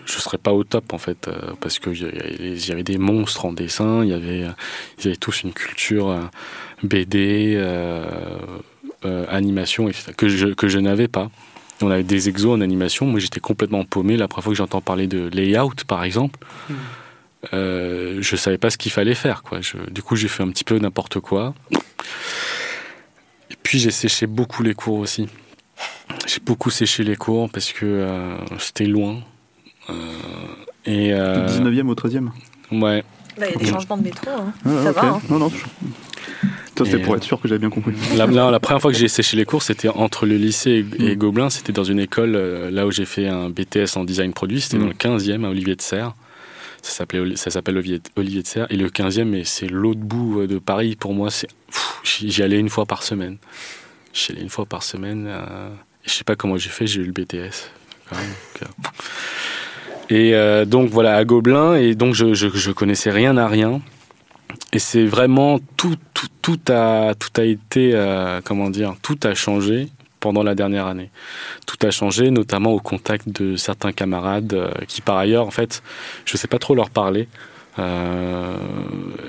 [0.04, 3.46] je serais pas au top en fait, euh, parce que il y avait- des monstres
[3.46, 4.44] en dessin, il y avait,
[4.98, 6.20] ils avaient tous une culture euh,
[6.82, 7.54] BD,
[9.04, 11.30] euh, animation, etc., que je, que je n'avais pas.
[11.80, 14.16] On avait des exos en animation, moi j'étais complètement paumé.
[14.16, 16.38] La première fois que j'entends parler de layout, par exemple,
[17.52, 19.42] euh, je savais pas ce qu'il fallait faire.
[19.42, 19.60] Quoi.
[19.60, 21.54] Je- du coup, j'ai fait un petit peu n'importe quoi.
[23.50, 25.28] Et puis j'ai séché beaucoup les cours aussi.
[26.26, 29.20] J'ai beaucoup séché les cours parce que euh, c'était loin.
[29.90, 29.94] Euh,
[30.86, 32.28] et euh, Du 19e au 13e.
[32.70, 33.02] ouais,
[33.38, 34.30] Bah, Il y a des changements de métro.
[34.30, 34.52] hein.
[34.64, 35.02] Ah, Ça va.
[35.08, 35.20] hein.
[35.28, 35.50] Non, non.
[36.84, 37.92] Ça, c'était pour euh, être sûr que j'avais bien compris.
[38.16, 38.26] La,
[38.60, 41.18] première fois que j'ai séché les cours, c'était entre le lycée et, Mm.
[41.18, 41.50] Gobelin.
[41.50, 44.60] C'était dans une école, euh, là où j'ai fait un BTS en design produit.
[44.60, 44.80] C'était Mm.
[44.80, 46.14] dans le 15e à Olivier de Serre.
[46.82, 46.90] Ça
[47.50, 48.66] s'appelle Olivier, Olivier de Serre.
[48.70, 50.96] Et le 15e, mais c'est l'autre bout euh, de Paris.
[50.96, 51.48] Pour moi, c'est
[52.02, 53.36] j'y allais une fois par semaine.
[54.12, 55.26] J'y allais une fois par semaine.
[55.28, 55.68] euh,
[56.04, 57.70] je sais pas comment j'ai fait, j'ai eu le BTS.
[58.10, 58.26] quand même,
[58.60, 58.88] donc, euh.
[60.10, 61.76] Et euh, donc voilà, à Gobelin.
[61.76, 63.80] Et donc je, je, je connaissais rien à rien.
[64.72, 69.34] Et c'est vraiment tout, tout, tout a, tout a été, euh, comment dire, tout a
[69.34, 69.88] changé
[70.20, 71.10] pendant la dernière année.
[71.66, 75.82] Tout a changé, notamment au contact de certains camarades euh, qui, par ailleurs, en fait,
[76.24, 77.28] je sais pas trop leur parler.
[77.78, 78.56] Euh,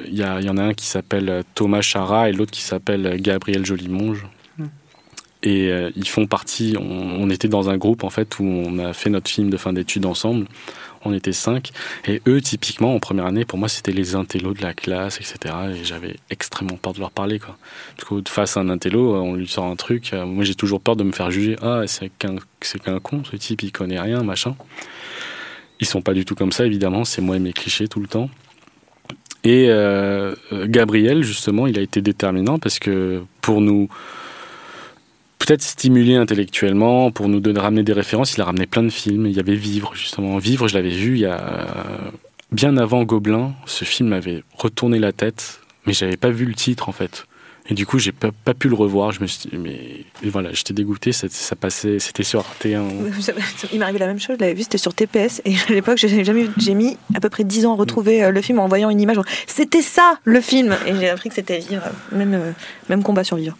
[0.07, 2.61] Il y, a- il y en a un qui s'appelle Thomas Chara et l'autre qui
[2.61, 4.25] s'appelle Gabriel Jolimonge.
[5.45, 6.83] Et euh, ils font partie, on,
[7.21, 9.73] on était dans un groupe en fait où on a fait notre film de fin
[9.73, 10.45] d'études ensemble.
[11.05, 11.71] On était cinq.
[12.07, 15.53] Et eux, typiquement, en première année, pour moi, c'était les intellos de la classe, etc.
[15.75, 17.57] Et j'avais extrêmement peur de leur parler, quoi.
[17.97, 20.13] Du coup, face à un intello, euh, on lui sort un truc.
[20.13, 21.55] euh, Moi, j'ai toujours peur de me faire juger.
[21.61, 22.35] Ah, c'est qu'un,
[22.83, 24.55] qu'un con, ce type, il connaît rien, machin.
[25.79, 27.03] Ils sont pas du tout comme ça, évidemment.
[27.03, 28.29] C'est moi et mes clichés tout le temps.
[29.43, 30.35] Et euh,
[30.67, 33.89] Gabriel, justement, il a été déterminant parce que pour nous
[35.45, 39.25] peut-être stimuler intellectuellement, pour nous donner, ramener des références, il a ramené plein de films.
[39.25, 40.37] Il y avait Vivre, justement.
[40.37, 41.67] Vivre, je l'avais vu il y a
[42.51, 43.53] bien avant Gobelin.
[43.65, 47.25] Ce film m'avait retourné la tête, mais j'avais pas vu le titre, en fait.
[47.69, 49.11] Et du coup, j'ai pas, pas pu le revoir.
[49.11, 51.11] Je me suis dit, mais voilà, j'étais dégoûté.
[51.13, 52.81] Ça, passait, c'était sur T1.
[53.71, 54.35] Il m'est arrivé la même chose.
[54.37, 55.41] Je l'avais vu, c'était sur TPS.
[55.45, 58.31] Et à l'époque, j'ai jamais, j'ai mis à peu près 10 ans à retrouver euh,
[58.31, 59.17] le film en voyant une image.
[59.47, 60.75] C'était ça le film.
[60.85, 62.51] Et j'ai appris que c'était vivre, même euh,
[62.89, 63.57] même combat sur vivre.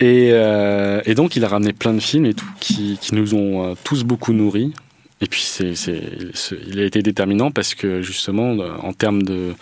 [0.00, 3.34] Et, euh, et, donc, il a ramené plein de films et tout qui, qui nous
[3.34, 4.72] ont tous beaucoup nourris.
[5.22, 5.72] Et puis, c'est,
[6.66, 9.54] il a été déterminant parce que justement, en termes de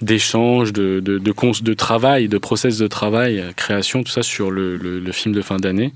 [0.00, 4.50] d'échanges, de, de, de, de, travail, de process de travail, euh, création, tout ça sur
[4.50, 5.92] le, le, film de fin d'année,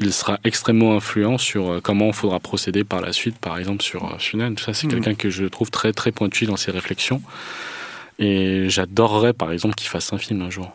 [0.00, 3.82] il sera extrêmement influent sur euh, comment il faudra procéder par la suite, par exemple
[3.82, 4.54] sur Funan.
[4.54, 4.90] Tout ça, c'est mmh.
[4.90, 7.20] quelqu'un que je trouve très très pointu dans ses réflexions.
[8.18, 10.72] Et j'adorerais, par exemple, qu'il fasse un film un jour.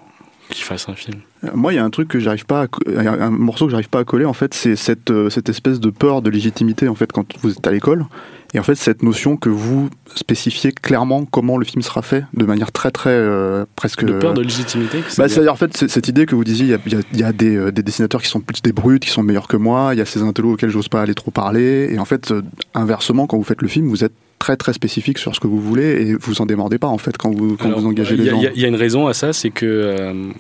[0.52, 1.22] Qu'il fasse un film.
[1.44, 3.90] Euh, moi, il y a un truc que j'arrive pas, à, un morceau que j'arrive
[3.90, 4.26] pas à coller.
[4.26, 6.88] En fait, c'est cette, cette espèce de peur de légitimité.
[6.88, 8.06] En fait, quand vous êtes à l'école,
[8.54, 12.44] et en fait, cette notion que vous spécifiez clairement comment le film sera fait, de
[12.46, 14.04] manière très très euh, presque.
[14.04, 15.00] De peur de légitimité.
[15.18, 17.56] Bah, c'est-à-dire en fait cette idée que vous disiez, il y a, y a des,
[17.56, 19.92] euh, des, dessinateurs qui sont plus des brutes, qui sont meilleurs que moi.
[19.94, 21.90] Il y a ces intellos auxquels j'ose pas aller trop parler.
[21.92, 22.42] Et en fait, euh,
[22.74, 25.62] inversement, quand vous faites le film, vous êtes très très spécifique sur ce que vous
[25.62, 28.42] voulez et vous en démordez pas en fait quand vous quand vous engagez les gens.
[28.42, 30.32] Il y, a une raison à ça, c'est que euh,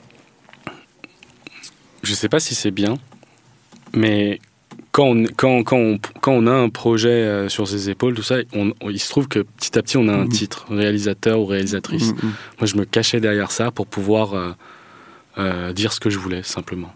[2.01, 2.95] je sais pas si c'est bien,
[3.93, 4.39] mais
[4.91, 8.23] quand on, quand, quand, on, quand on a un projet euh, sur ses épaules, tout
[8.23, 10.29] ça, on, il se trouve que petit à petit, on a un mm-hmm.
[10.29, 12.11] titre, réalisateur ou réalisatrice.
[12.11, 12.59] Mm-hmm.
[12.59, 14.51] Moi, je me cachais derrière ça pour pouvoir euh,
[15.37, 16.93] euh, dire ce que je voulais, simplement.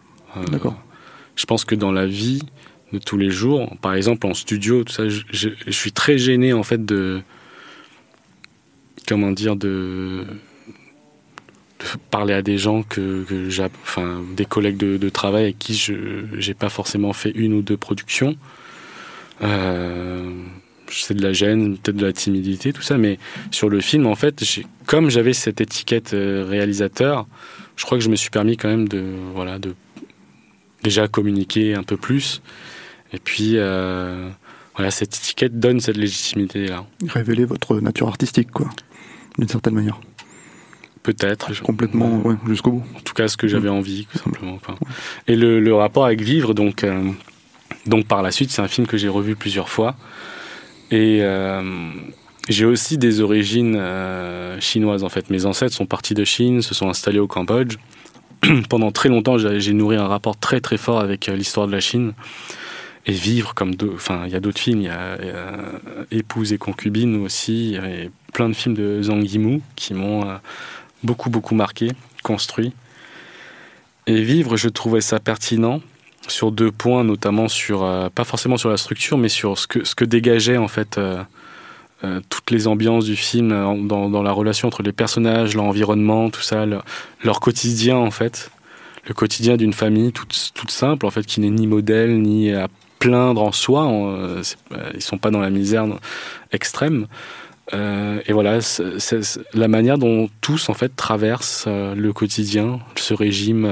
[0.51, 0.76] D'accord.
[1.36, 2.41] Je pense que dans la vie
[2.98, 7.22] tous les jours, par exemple en studio, je, suis très gêné, en fait, de.
[9.08, 10.26] Comment dire, de
[12.10, 13.26] parler à des gens que,
[14.36, 15.93] des collègues de, travail avec qui je
[16.36, 18.36] n'ai pas forcément fait une ou deux productions.
[19.43, 20.32] Euh,
[20.89, 23.18] c'est de la gêne, peut-être de la timidité, tout ça, mais
[23.52, 24.43] sur le film, en fait,
[24.86, 27.28] comme j'avais cette étiquette euh, réalisateur,
[27.76, 29.76] je crois que je me suis permis quand même de, voilà, de
[30.84, 32.41] déjà communiquer un peu plus.
[33.16, 34.30] Et puis, euh,
[34.76, 36.86] voilà, cette étiquette donne cette légitimité-là.
[37.07, 38.70] Révéler votre nature artistique, quoi,
[39.39, 39.99] d'une certaine manière.
[41.01, 41.61] Peut-être.
[41.61, 42.84] Complètement, jusqu'au bout.
[42.97, 43.74] En tout cas, ce que j'avais mm.
[43.74, 44.59] envie, simplement.
[45.28, 47.09] Et le, rapport avec Vivre, donc, euh,
[47.86, 49.95] donc par la suite, c'est un film que j'ai revu plusieurs fois.
[50.91, 51.61] Et euh,
[52.49, 55.30] j'ai aussi des origines euh, chinoises, en fait.
[55.30, 57.78] Mes ancêtres sont partis de Chine, se sont installés au Cambodge.
[58.70, 62.11] Pendant très longtemps, j'ai nourri un rapport très très fort avec l'histoire de la Chine.
[63.08, 65.18] Et Vivre, comme enfin, il y a d'autres films, il y, a,
[66.12, 70.26] Épouse et concubine aussi, a plein de films de Zhang Yimou qui m'ont
[71.03, 71.91] beaucoup, beaucoup marqué,
[72.24, 72.74] construit.
[74.08, 75.82] Et vivre, je trouvais ça pertinent
[76.28, 79.84] sur deux points, notamment sur, euh, pas forcément sur la structure, mais sur ce que,
[79.84, 81.24] ce que dégageait en fait euh,
[82.03, 83.49] euh, toutes les ambiances du film,
[83.88, 88.51] dans, dans, la relation entre les personnages, l'environnement, tout ça, leur, quotidien en fait,
[89.08, 92.51] le quotidien d'une famille toute, toute simple en fait, qui n'est ni modèle, ni
[93.00, 93.89] plaindre en soi,
[94.93, 95.86] ils sont pas dans la misère
[96.52, 97.08] extrême.
[97.74, 99.20] Euh, et voilà, c'est
[99.54, 103.66] la manière dont tous en fait traversent euh, le quotidien, ce régime,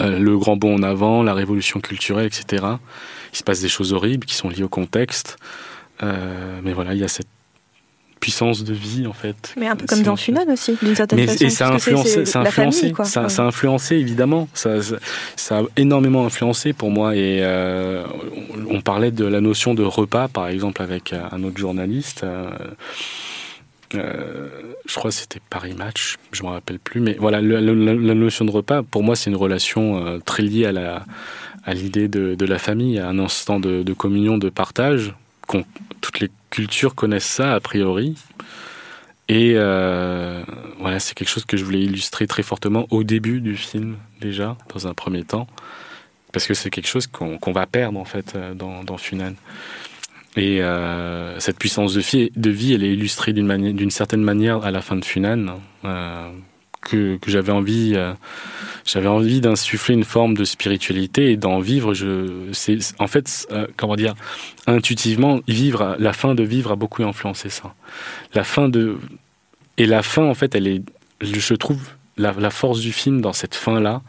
[0.00, 2.64] euh, le grand bond en avant, la révolution culturelle, etc.
[3.32, 5.36] Il se passe des choses horribles qui sont liées au contexte,
[6.02, 7.28] mais voilà, il y a cette
[8.26, 9.54] puissance de vie en fait.
[9.56, 11.44] Mais un peu comme dans Funan aussi, d'une certaine mais, façon.
[11.44, 14.78] Et ça a influencé, ça, influencé ça, ça, a influencé évidemment, ça,
[15.36, 17.14] ça, a énormément influencé pour moi.
[17.14, 18.02] Et euh,
[18.68, 22.24] on parlait de la notion de repas, par exemple, avec euh, un autre journaliste.
[22.24, 22.50] Euh,
[23.94, 24.48] euh,
[24.88, 28.50] je crois que c'était Paris Match, je me rappelle plus, mais voilà, la, notion de
[28.50, 31.04] repas, pour moi, c'est une relation très liée à la
[31.64, 35.14] à l'idée de, de, la famille, à un instant de, de communion, de partage.
[36.00, 38.16] Toutes les cultures connaissent ça a priori.
[39.28, 40.42] Et euh,
[40.78, 44.56] voilà, c'est quelque chose que je voulais illustrer très fortement au début du film déjà,
[44.72, 45.48] dans un premier temps,
[46.32, 49.34] parce que c'est quelque chose qu'on va perdre en fait euh, dans, Funan.
[50.36, 54.70] Et euh, cette puissance de vie, de vie, elle est illustrée d'une certaine manière à
[54.70, 55.58] la fin de Funan
[56.86, 58.12] que, j'avais envie, euh,
[59.06, 61.94] envie d'insuffler une forme de spiritualité et d'en vivre.
[61.94, 62.30] Je,
[62.98, 64.14] en fait, euh, comment dire,
[64.66, 67.74] intuitivement, vivre, la fin de vivre a beaucoup influencé ça.
[68.34, 68.96] La fin de,
[69.78, 70.82] et la fin, en fait, elle est,
[71.20, 71.80] je trouve,
[72.16, 74.02] la, force du film dans cette fin-là,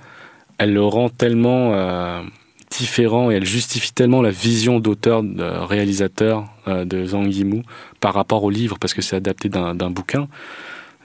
[0.57, 2.21] elle le rend tellement euh,
[2.69, 7.63] différent et elle justifie tellement la vision d'auteur, de réalisateur de Zhang Yimou
[7.99, 10.27] par rapport au livre parce que c'est adapté d'un bouquin.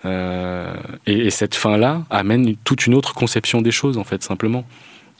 [0.05, 0.74] Euh,
[1.07, 4.64] et, cette fin-là amène toute une autre conception des choses, en fait, simplement.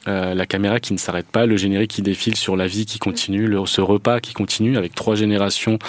[0.07, 2.99] Euh, la caméra qui ne s'arrête pas, le générique qui défile sur la vie qui
[2.99, 5.79] continue, ce repas qui continue avec trois générations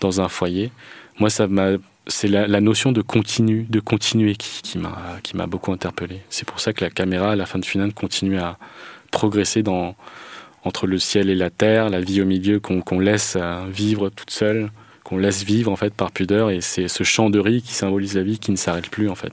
[0.00, 0.70] dans un foyer.
[1.18, 1.48] Moi, ça
[2.08, 6.20] c'est la, notion de continu, de continuer qui, m'a beaucoup interpellé.
[6.28, 8.58] C'est pour ça que la caméra à la fin de finale continue à
[9.10, 9.96] progresser dans
[10.64, 14.30] entre le ciel et la terre, la vie au milieu qu'on laisse euh, vivre toute
[14.30, 14.70] seule,
[15.06, 18.16] qu'on laisse vivre en fait par pudeur et c'est ce chant de riz qui symbolise
[18.16, 19.32] la vie qui ne s'arrête plus en fait.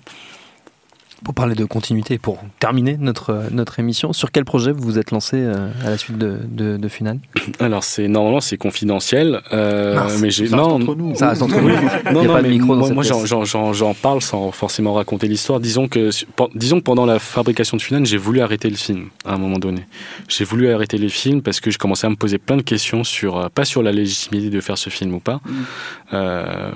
[1.24, 5.12] Pour parler de continuité, pour terminer notre, notre émission, sur quel projet vous vous êtes
[5.12, 7.20] lancé euh, à la suite de, de, de Finale
[7.60, 11.16] Alors, c'est normalement c'est confidentiel, euh, mais j'ai ça non, entre nous.
[11.16, 11.70] Ça reste entre nous.
[12.14, 15.60] non, non, mais moi, moi j'en parle sans forcément raconter l'histoire.
[15.60, 16.10] Disons que,
[16.56, 19.60] disons que pendant la fabrication de Finale, j'ai voulu arrêter le film à un moment
[19.60, 19.86] donné.
[20.28, 23.04] J'ai voulu arrêter les films parce que je commençais à me poser plein de questions
[23.04, 25.36] sur, euh, pas sur la légitimité de faire ce film ou pas.
[25.46, 25.52] Mm.
[26.14, 26.72] Euh,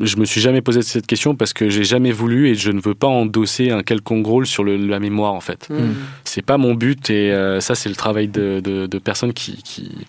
[0.00, 2.80] je me suis jamais posé cette question parce que j'ai jamais voulu et je ne
[2.80, 5.68] veux pas endosser un quelconque rôle sur le, la mémoire en fait.
[5.70, 5.92] Hmm.
[6.24, 10.06] C'est pas mon but et euh, ça c'est le travail de, de, personnes qui, qui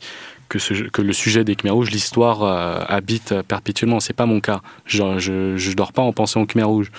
[0.49, 3.99] que, ce, que, le sujet des Khmer rouges, l'histoire euh, habite perpétuellement.
[3.99, 4.61] C'est pas mon cas.
[4.85, 6.91] Je, je, je, dors pas en pensant aux Khmer rouges.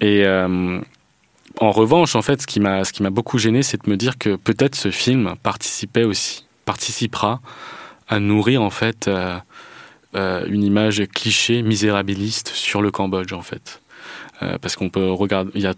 [0.00, 0.78] Et euh,
[1.58, 3.96] en revanche, en fait, ce qui m'a ce qui m'a beaucoup gêné, c'est de me
[3.96, 7.40] dire que peut-être ce film participait aussi, participera
[8.08, 9.38] à nourrir en fait euh,
[10.16, 13.80] une image cliché, misérabiliste sur le Cambodge en fait.
[14.42, 15.74] Euh, parce qu'on peut regarder, il y a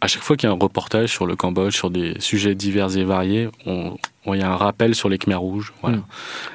[0.00, 2.96] à chaque fois qu'il y a un reportage sur le Cambodge, sur des sujets divers
[2.96, 5.72] et variés, on, il y a un rappel sur les Khmers rouges.
[5.82, 5.98] Voilà.
[5.98, 6.04] Hmm.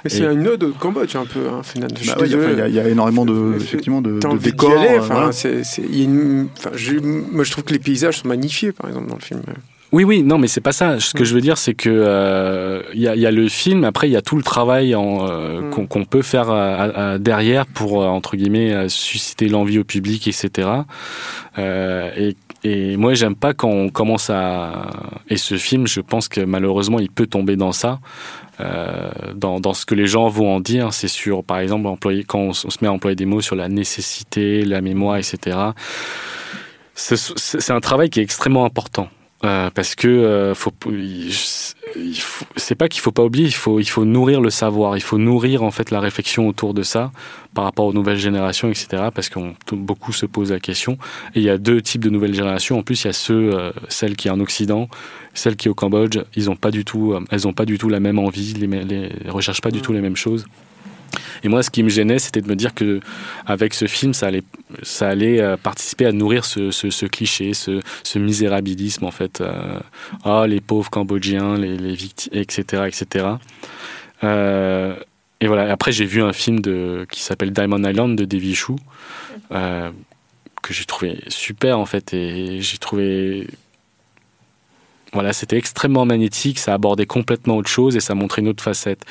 [0.04, 1.48] Mais c'est une ode au Cambodge un peu.
[1.48, 4.70] Hein, bah il, y a, énormément de, effectivement, de, de décors.
[4.70, 5.32] moi,
[7.44, 9.42] je trouve que les paysages sont magnifiés, par exemple, dans le film.
[9.94, 11.00] Oui, oui, non, mais c'est pas ça.
[11.00, 11.26] Ce que mm.
[11.26, 13.84] je veux dire, c'est que il euh, y, a, y, a, le film.
[13.84, 15.88] Après, il y a tout le travail euh, mm.
[15.88, 20.68] qu'on peut faire euh, derrière pour entre guillemets susciter l'envie au public, etc.
[21.60, 24.88] et, et moi, j'aime pas quand on commence à.
[25.30, 28.00] Et ce film, je pense que malheureusement, il peut tomber dans ça.
[29.36, 32.40] dans, dans, ce que les gens vont en dire, c'est sur, par exemple, employer, quand
[32.40, 35.56] on, se met à employer des mots sur la nécessité, la mémoire, etc.
[36.96, 39.08] C'est un travail qui est extrêmement important.
[39.44, 40.72] Euh, parce que euh, faut,
[42.56, 45.18] c'est pas qu'il faut pas oublier, il faut, il faut nourrir le savoir, il faut
[45.18, 47.12] nourrir en fait la réflexion autour de ça
[47.54, 49.10] par rapport aux nouvelles générations, etc.
[49.14, 49.40] Parce que
[49.74, 50.98] beaucoup se posent la question.
[51.36, 52.80] Et il y a deux types de nouvelles générations.
[52.80, 54.88] En plus, il y a ceux, euh, celles qui sont en Occident,
[55.34, 56.20] celles qui sont au Cambodge.
[56.36, 59.10] Ils ont pas du tout, elles ont pas du tout la même envie, les, les
[59.30, 60.46] recherchent pas du tout les mêmes choses.
[61.44, 63.00] Et moi, ce qui me gênait, c'était de me dire que
[63.46, 64.44] avec ce film, ça allait,
[64.82, 67.82] ça allait euh, participer à nourrir ce, cliché, ce,
[68.18, 69.44] misérabilisme en fait.
[70.24, 73.26] Ah, les pauvres Cambodgiens, les, victimes, etc., etc.
[74.24, 74.96] Euh,
[75.42, 75.72] et voilà.
[75.72, 76.62] Après, j'ai vu un film
[77.08, 78.78] qui s'appelle Diamond Island de Davy Chou,
[79.50, 83.48] que j'ai trouvé super en fait, et j'ai trouvé
[85.14, 89.06] voilà, c'était extrêmement magnétique, ça abordait complètement autre chose et ça montrait une autre facette.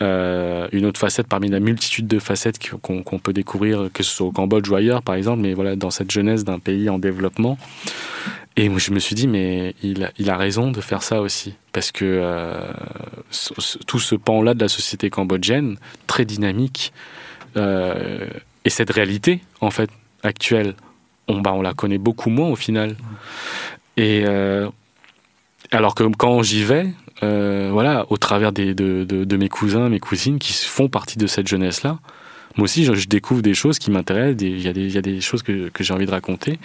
[0.00, 4.26] Euh, une autre facette parmi la multitude de facettes qu'on peut découvrir, que ce soit
[4.26, 7.58] au Cambodge ou ailleurs, par exemple, mais voilà, dans cette jeunesse d'un pays en développement.
[8.56, 11.54] Et je me suis dit, mais il a, raison de faire ça aussi.
[11.72, 12.60] Parce que euh,
[13.86, 15.76] tout ce pan-là de la société cambodgienne,
[16.06, 16.92] très dynamique,
[17.56, 18.26] euh,
[18.64, 19.90] et cette réalité, en fait,
[20.22, 20.74] actuelle,
[21.28, 22.96] on, bah, on la connaît beaucoup moins au final.
[23.96, 24.24] Et
[25.70, 26.88] alors que quand j'y vais,
[27.22, 31.26] euh, voilà, au travers des, de, de, mes cousins, mes cousines qui font partie de
[31.26, 31.98] cette jeunesse-là.
[32.56, 35.68] Moi aussi, je, découvre des choses qui m'intéressent, il y, y a des choses que,
[35.68, 36.58] que j'ai envie de raconter.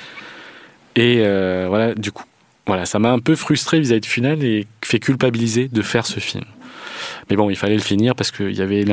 [0.95, 2.23] Et euh, voilà, du coup,
[2.67, 6.19] voilà, ça m'a un peu frustré vis-à-vis de Final et fait culpabiliser de faire ce
[6.19, 6.45] film.
[7.29, 8.85] Mais bon, il fallait le finir parce que y avait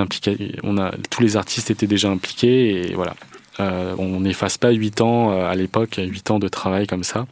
[0.63, 3.15] on a, tous les artistes étaient déjà impliqués et voilà.
[3.59, 7.27] Euh, on n'efface pas 8 ans à l'époque, 8 ans de travail comme ça.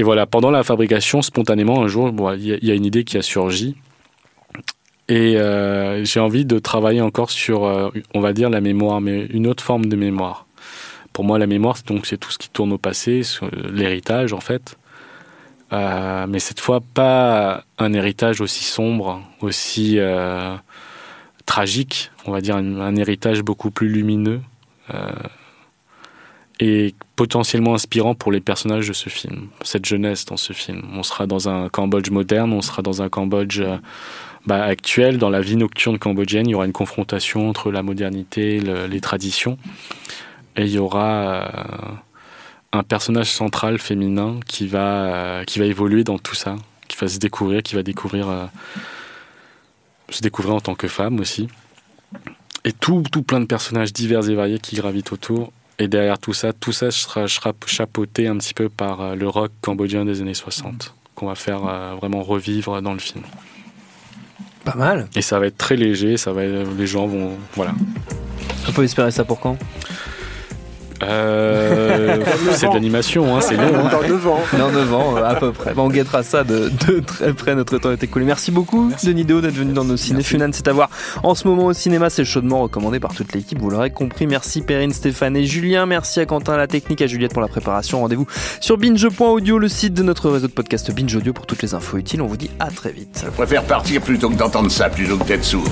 [0.00, 3.22] Et voilà, pendant la fabrication, spontanément, un jour, il y, a une idée qui a
[3.22, 3.76] surgi.
[5.08, 9.26] Et euh, j'ai envie de travailler encore sur, euh, on va dire, la mémoire, mais
[9.26, 10.46] une autre forme de mémoire.
[11.12, 13.20] Pour moi, la mémoire, donc, c'est tout ce qui tourne au passé,
[13.70, 14.78] l'héritage, en fait.
[15.74, 19.98] Euh, mais cette fois, pas un héritage aussi sombre, aussi
[21.44, 24.40] tragique, on va dire un héritage beaucoup plus lumineux
[26.60, 30.82] et potentiellement inspirant pour les personnages de ce film, cette jeunesse dans ce film.
[30.92, 33.78] On sera dans un Cambodge moderne, on sera dans un Cambodge euh,
[34.46, 38.60] bah, actuel, dans la vie nocturne cambodgienne, il y aura une confrontation entre la modernité
[38.60, 39.58] les traditions,
[40.56, 41.48] et il y aura euh,
[42.72, 46.56] un personnage central féminin qui va, euh, qui va évoluer dans tout ça,
[46.88, 48.50] qui va se découvrir, qui va découvrir,
[50.10, 51.48] se découvrir en tant que femme aussi.
[52.64, 56.34] Et tout, tout plein de personnages divers et variés qui gravitent autour et derrière tout
[56.34, 57.26] ça, tout ça sera,
[57.66, 61.66] chapeauté un petit peu par euh, le rock cambodgien des années 60, qu'on va faire
[61.66, 63.24] euh, vraiment revivre dans le film.
[64.62, 65.08] Pas mal.
[65.16, 67.32] Et ça va être très léger, ça va les gens vont.
[67.54, 67.72] Voilà.
[68.68, 69.56] On peut espérer ça pour quand?
[71.02, 72.18] Euh,
[72.52, 73.74] C'est de l'animation, hein, c'est long.
[73.74, 73.90] Hein.
[73.90, 74.40] Dans 9 ans.
[74.58, 75.74] Dans 9 ans, à peu près.
[75.74, 77.54] Bon, on guettera ça de, de, très près.
[77.54, 78.24] Notre temps est écoulé.
[78.24, 80.22] Merci beaucoup, Denis Deo, d'être venu dans nos ciné.
[80.22, 80.90] Funan, c'est à voir
[81.22, 82.10] en ce moment au cinéma.
[82.10, 83.58] C'est chaudement recommandé par toute l'équipe.
[83.58, 84.26] Vous l'aurez compris.
[84.26, 85.86] Merci Perrine, Stéphane et Julien.
[85.86, 88.00] Merci à Quentin, la technique, à Juliette pour la préparation.
[88.00, 88.26] Rendez-vous
[88.60, 91.96] sur binge.audio, le site de notre réseau de podcast Binge Audio pour toutes les infos
[91.96, 92.22] utiles.
[92.22, 93.22] On vous dit à très vite.
[93.24, 95.64] Je préfère partir plutôt que d'entendre ça, plutôt que d'être sourd.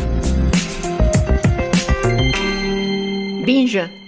[3.47, 4.08] Binge.